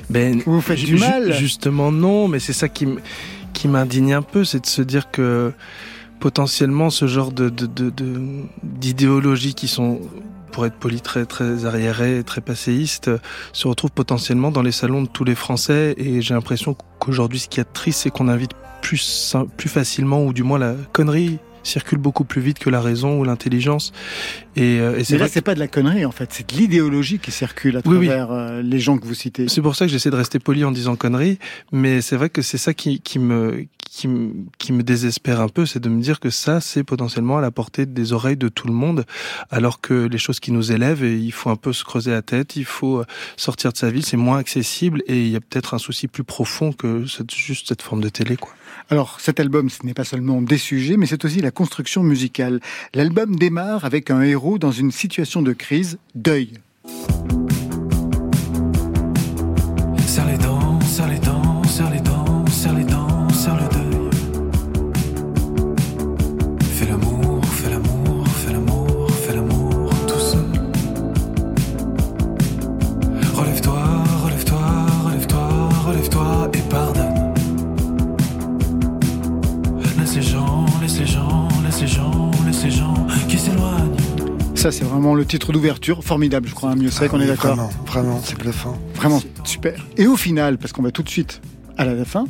[0.09, 1.33] Ben, Vous faites du mal.
[1.33, 2.99] Justement, non, mais c'est ça qui, m-
[3.59, 5.51] qui m'indigne un peu, c'est de se dire que
[6.21, 7.51] potentiellement ce genre de,
[8.63, 9.99] d'idéologies qui sont,
[10.53, 13.11] pour être poli, très, très arriérées, très passéistes,
[13.51, 15.93] se retrouvent potentiellement dans les salons de tous les Français.
[15.97, 18.51] Et j'ai l'impression qu'aujourd'hui, ce qui est triste, c'est qu'on invite
[18.81, 19.35] plus
[19.67, 23.91] facilement, ou du moins la connerie circule beaucoup plus vite que la raison ou l'intelligence.
[24.55, 27.19] Et, euh, et c'est là, c'est pas de la connerie en fait, c'est de l'idéologie
[27.19, 28.05] qui circule à Oui, oui.
[28.07, 29.47] travers euh, les gens que vous citez.
[29.47, 31.39] C'est pour ça que j'essaie de rester poli en disant conneries,
[31.71, 34.07] mais c'est vrai que c'est ça qui, qui me qui,
[34.59, 37.49] qui me désespère un peu, c'est de me dire que ça, c'est potentiellement à la
[37.49, 39.03] portée des oreilles de tout le monde,
[39.49, 42.21] alors que les choses qui nous élèvent, et il faut un peu se creuser la
[42.21, 43.05] tête, il faut euh,
[43.35, 46.23] sortir de sa ville, c'est moins accessible, et il y a peut-être un souci plus
[46.23, 48.51] profond que cette, juste cette forme de télé, quoi.
[48.89, 52.59] Alors, cet album, ce n'est pas seulement des sujets, mais c'est aussi la construction musicale.
[52.93, 56.53] L'album démarre avec un héros dans une situation de crise, deuil.
[84.59, 87.27] Ça, c'est vraiment le titre d'ouverture, formidable, je crois, un mieux sec, Ah on est
[87.27, 87.55] d'accord.
[87.55, 88.77] Vraiment, vraiment, c'est bluffant.
[88.93, 89.87] Vraiment super.
[89.95, 91.39] Et au final, parce qu'on va tout de suite
[91.77, 92.25] à la fin,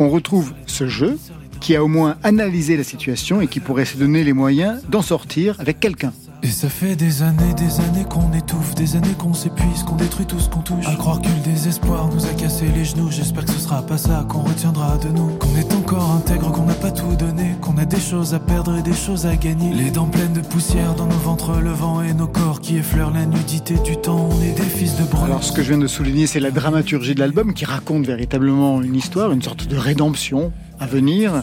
[0.00, 1.16] on retrouve ce jeu
[1.60, 5.02] qui a au moins analysé la situation et qui pourrait se donner les moyens d'en
[5.02, 6.12] sortir avec quelqu'un.
[6.40, 10.24] Et ça fait des années, des années qu'on étouffe, des années qu'on s'épuise, qu'on détruit
[10.24, 10.86] tout ce qu'on touche.
[10.86, 13.10] À croire que le désespoir nous a cassé les genoux.
[13.10, 15.30] J'espère que ce sera pas ça qu'on retiendra de nous.
[15.38, 18.76] Qu'on est encore intègre, qu'on n'a pas tout donné, qu'on a des choses à perdre
[18.76, 19.74] et des choses à gagner.
[19.74, 23.12] Les dents pleines de poussière dans nos ventres, le vent et nos corps qui effleurent
[23.12, 24.28] la nudité du temps.
[24.30, 25.24] On est des fils de bronze.
[25.24, 28.80] Alors ce que je viens de souligner, c'est la dramaturgie de l'album qui raconte véritablement
[28.80, 31.42] une histoire, une sorte de rédemption à venir.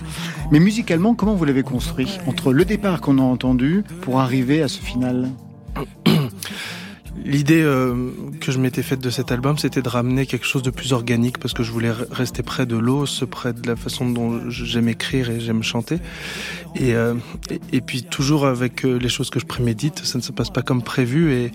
[0.52, 4.68] Mais musicalement, comment vous l'avez construit Entre le départ qu'on a entendu pour arriver à
[4.68, 5.30] ce final?
[7.26, 10.70] L'idée euh, que je m'étais faite de cet album, c'était de ramener quelque chose de
[10.70, 14.48] plus organique parce que je voulais rester près de l'os, près de la façon dont
[14.52, 15.98] j'aime écrire et j'aime chanter.
[16.76, 17.16] Et, euh,
[17.72, 20.62] et, puis toujours avec euh, les choses que je prémédite, ça ne se passe pas
[20.62, 21.34] comme prévu.
[21.34, 21.52] Et,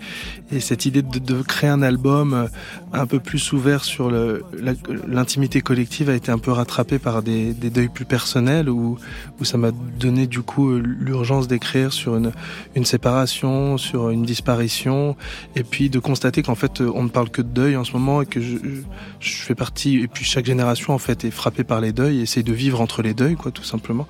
[0.50, 2.48] et cette idée de, créer un album
[2.92, 4.10] un peu plus ouvert sur
[5.06, 8.98] l'intimité collective a été un peu rattrapée par des, deuils plus personnels où,
[9.38, 15.16] où ça m'a donné du coup l'urgence d'écrire sur une, séparation, sur une disparition
[15.64, 18.26] puis de constater qu'en fait on ne parle que de deuil en ce moment et
[18.26, 18.56] que je,
[19.20, 22.22] je, fais partie et puis chaque génération en fait est frappée par les deuils et
[22.22, 24.06] essaye de vivre entre les deuils quoi tout simplement.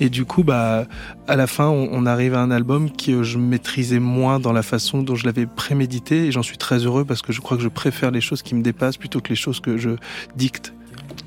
[0.00, 0.86] Et du coup bah
[1.28, 4.62] à la fin on, on arrive à un album que je maîtrisais moins dans la
[4.62, 7.62] façon dont je l'avais prémédité et j'en suis très heureux parce que je crois que
[7.62, 9.90] je préfère les choses qui me dépassent plutôt que les choses que je
[10.36, 10.72] dicte.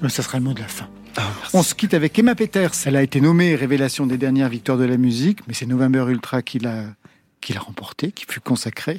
[0.02, 0.88] Mais ça sera le mot de la fin.
[1.16, 1.22] Ah,
[1.54, 2.72] on se quitte avec Emma Peters.
[2.86, 6.42] Elle a été nommée révélation des dernières victoires de la musique, mais c'est November Ultra
[6.42, 6.86] qui l'a
[7.44, 8.98] qu'il a remporté, qui fut consacré.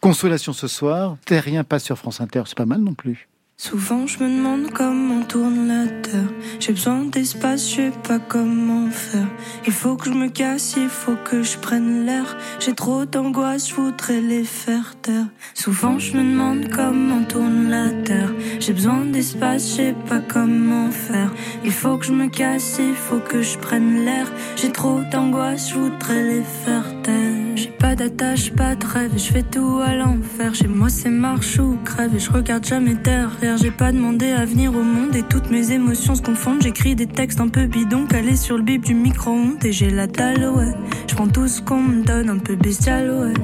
[0.00, 3.29] Consolation ce soir, Terrien pas sur France Inter, c'est pas mal non plus.
[3.62, 6.32] Souvent je me demande comment tourne la terre.
[6.60, 9.28] J'ai besoin d'espace, je sais pas comment faire.
[9.66, 12.38] Il faut que je me casse, il faut que je prenne l'air.
[12.58, 15.26] J'ai trop d'angoisse, je voudrais les faire taire.
[15.52, 18.32] Souvent je me demande comment tourne la terre.
[18.60, 21.30] J'ai besoin d'espace, je sais pas comment faire.
[21.62, 24.26] Il faut que je me casse, il faut que je prenne l'air.
[24.56, 27.56] J'ai trop d'angoisse, je voudrais les faire taire.
[27.56, 30.54] J'ai pas d'attache, pas de rêve, je fais tout à l'enfer.
[30.54, 33.49] Chez moi c'est marche ou crève et je regarde jamais derrière.
[33.56, 36.62] J'ai pas demandé à venir au monde et toutes mes émotions se confondent.
[36.62, 40.06] J'écris des textes un peu bidons calés sur le bip du micro-ondes et j'ai la
[40.06, 40.72] dalle, ouais.
[41.08, 43.34] Je prends tout ce qu'on me donne, un peu bestial, ouais.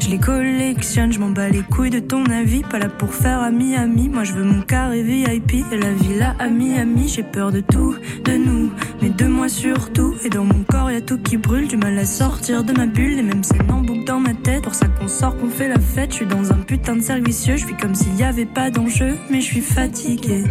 [0.00, 2.62] Je les collectionne, je m'en bats les couilles de ton avis.
[2.62, 4.08] Pas là pour faire ami ami.
[4.08, 7.06] Moi je veux mon carré VIP et la villa à Miami.
[7.06, 7.94] J'ai peur de tout,
[8.24, 8.70] de nous,
[9.02, 10.14] mais de moi surtout.
[10.24, 12.86] Et dans mon corps y a tout qui brûle, du mal à sortir de ma
[12.86, 13.16] bulle.
[13.16, 14.62] Les mêmes scènes en boucle dans ma tête.
[14.62, 16.12] Pour ça qu'on sort, qu'on fait la fête.
[16.12, 17.56] Je suis dans un putain de cercle vicieux.
[17.56, 20.44] Je suis comme s'il y avait pas d'enjeu, mais je suis fatiguée.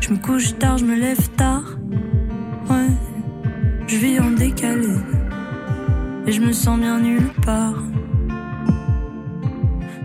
[0.00, 1.64] Je me couche tard, je me lève tard.
[2.68, 2.86] Ouais,
[3.86, 4.94] je vis en décalé.
[6.26, 7.82] Et je me sens bien nulle part.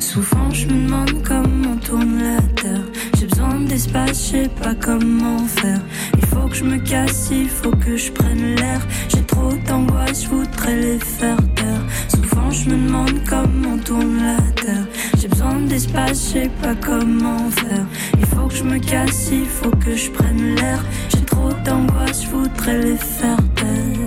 [0.04, 2.84] Souvent je me demande comment tourne la terre.
[3.18, 5.80] J'ai besoin d'espace, je sais pas comment faire.
[6.18, 8.82] Il faut que je me casse, il faut que je prenne l'air.
[9.08, 11.82] J'ai trop d'angoisse, je voudrais les faire taire.
[12.10, 14.86] Souvent je me demande comment tourne la terre.
[15.20, 17.86] J'ai besoin d'espace, je sais pas comment faire.
[18.20, 20.84] Il faut que je me casse, il faut que je prenne l'air.
[21.10, 24.03] J'ai trop d'angoisse, je voudrais les faire taire.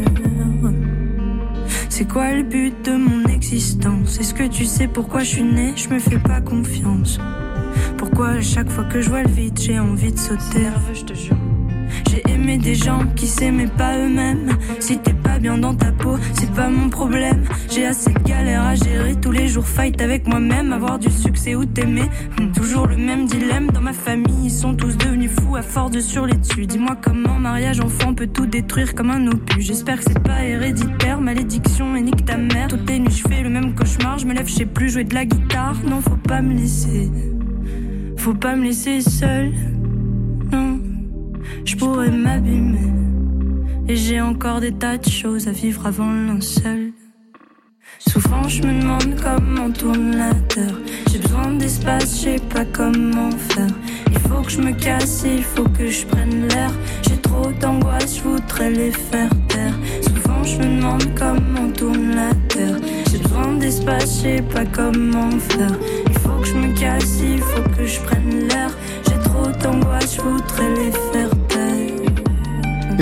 [1.99, 4.21] C'est quoi le but de mon existence?
[4.21, 5.73] Est-ce que tu sais pourquoi je suis né?
[5.77, 7.19] Je me fais pas confiance.
[7.97, 10.67] Pourquoi à chaque fois que je vois le vide, j'ai envie de sauter?
[12.47, 14.57] Des gens qui s'aimaient pas eux-mêmes.
[14.81, 17.45] Si t'es pas bien dans ta peau, c'est pas mon problème.
[17.71, 21.55] J'ai assez de galères à gérer tous les jours, fight avec moi-même, avoir du succès
[21.55, 22.09] ou t'aimer.
[22.55, 26.01] Toujours le même dilemme dans ma famille, ils sont tous devenus fous à force de
[26.01, 26.67] sur les dessus.
[26.67, 29.67] Dis-moi comment mariage enfant peut tout détruire comme un opus.
[29.67, 32.69] J'espère que c'est pas héréditaire, malédiction et nique ta mère.
[32.69, 35.05] Toutes les nuits je fais le même cauchemar, je me lève, je sais plus jouer
[35.05, 35.77] de la guitare.
[35.87, 37.11] Non, faut pas me laisser,
[38.17, 39.53] faut pas me laisser seule.
[41.67, 42.93] Je pourrais m'abîmer.
[43.89, 46.93] Et j'ai encore des tas de choses à vivre avant le linceul.
[47.99, 50.79] Souvent je me demande comment tourne la terre.
[51.11, 53.67] J'ai besoin d'espace, je sais pas comment faire.
[54.13, 56.71] Il faut que je me casse, il faut que je prenne l'air.
[57.03, 59.75] J'ai trop d'angoisse, je voudrais les faire taire.
[60.03, 62.77] Souvent je me demande comment tourne la terre.
[63.11, 65.77] J'ai besoin d'espace, je sais pas comment faire.
[66.07, 68.71] Il faut que je me casse, il faut que je prenne l'air.
[69.09, 71.31] J'ai trop d'angoisse, je voudrais les faire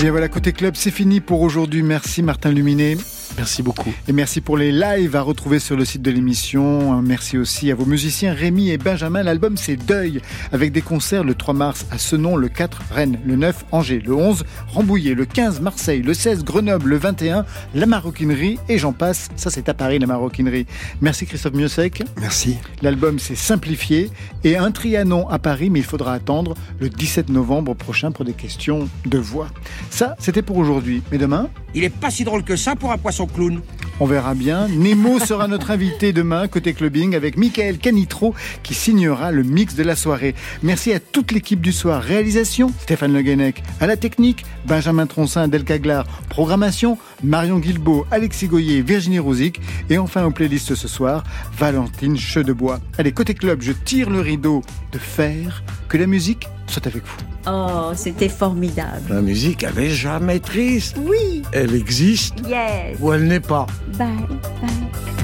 [0.04, 1.82] et voilà, côté club, c'est fini pour aujourd'hui.
[1.82, 2.98] Merci Martin Luminet.
[3.36, 3.92] Merci beaucoup.
[4.06, 7.02] Et merci pour les lives à retrouver sur le site de l'émission.
[7.02, 9.24] Merci aussi à vos musiciens Rémi et Benjamin.
[9.24, 10.20] L'album c'est Deuil
[10.52, 14.14] avec des concerts le 3 mars à Senon, le 4 Rennes, le 9 Angers, le
[14.14, 19.28] 11 Rambouillet, le 15 Marseille, le 16 Grenoble, le 21 la maroquinerie et j'en passe.
[19.34, 20.66] Ça c'est à Paris la maroquinerie.
[21.00, 22.02] Merci Christophe Miossec.
[22.20, 22.56] Merci.
[22.82, 24.10] L'album c'est Simplifié
[24.44, 28.32] et un Trianon à Paris mais il faudra attendre le 17 novembre prochain pour des
[28.32, 29.48] questions de voix.
[29.90, 31.02] Ça c'était pour aujourd'hui.
[31.10, 33.60] Mais demain Il est pas si drôle que ça pour un poisson clown.
[34.00, 34.66] On verra bien.
[34.66, 39.84] Nemo sera notre invité demain côté clubbing avec Michael Canitro qui signera le mix de
[39.84, 40.34] la soirée.
[40.62, 42.02] Merci à toute l'équipe du soir.
[42.02, 43.62] Réalisation, Stéphane Le Guenec.
[43.80, 46.06] À la technique, Benjamin Troncin, Del Caglar.
[46.28, 49.60] Programmation, Marion Guilbeault, Alexis Goyer, Virginie Rouzic.
[49.88, 51.22] Et enfin aux playlists ce soir,
[51.56, 52.80] Valentine Chedebois.
[52.98, 55.62] Allez, côté club, je tire le rideau de fer.
[55.88, 57.16] Que la musique soit avec vous.
[57.46, 59.02] Oh, c'était formidable.
[59.10, 60.96] La musique, elle jamais triste.
[60.98, 61.42] Oui.
[61.52, 62.96] Elle existe Yes.
[63.00, 63.66] ou elle n'est pas.
[63.98, 64.08] Bye,
[64.60, 65.23] bye.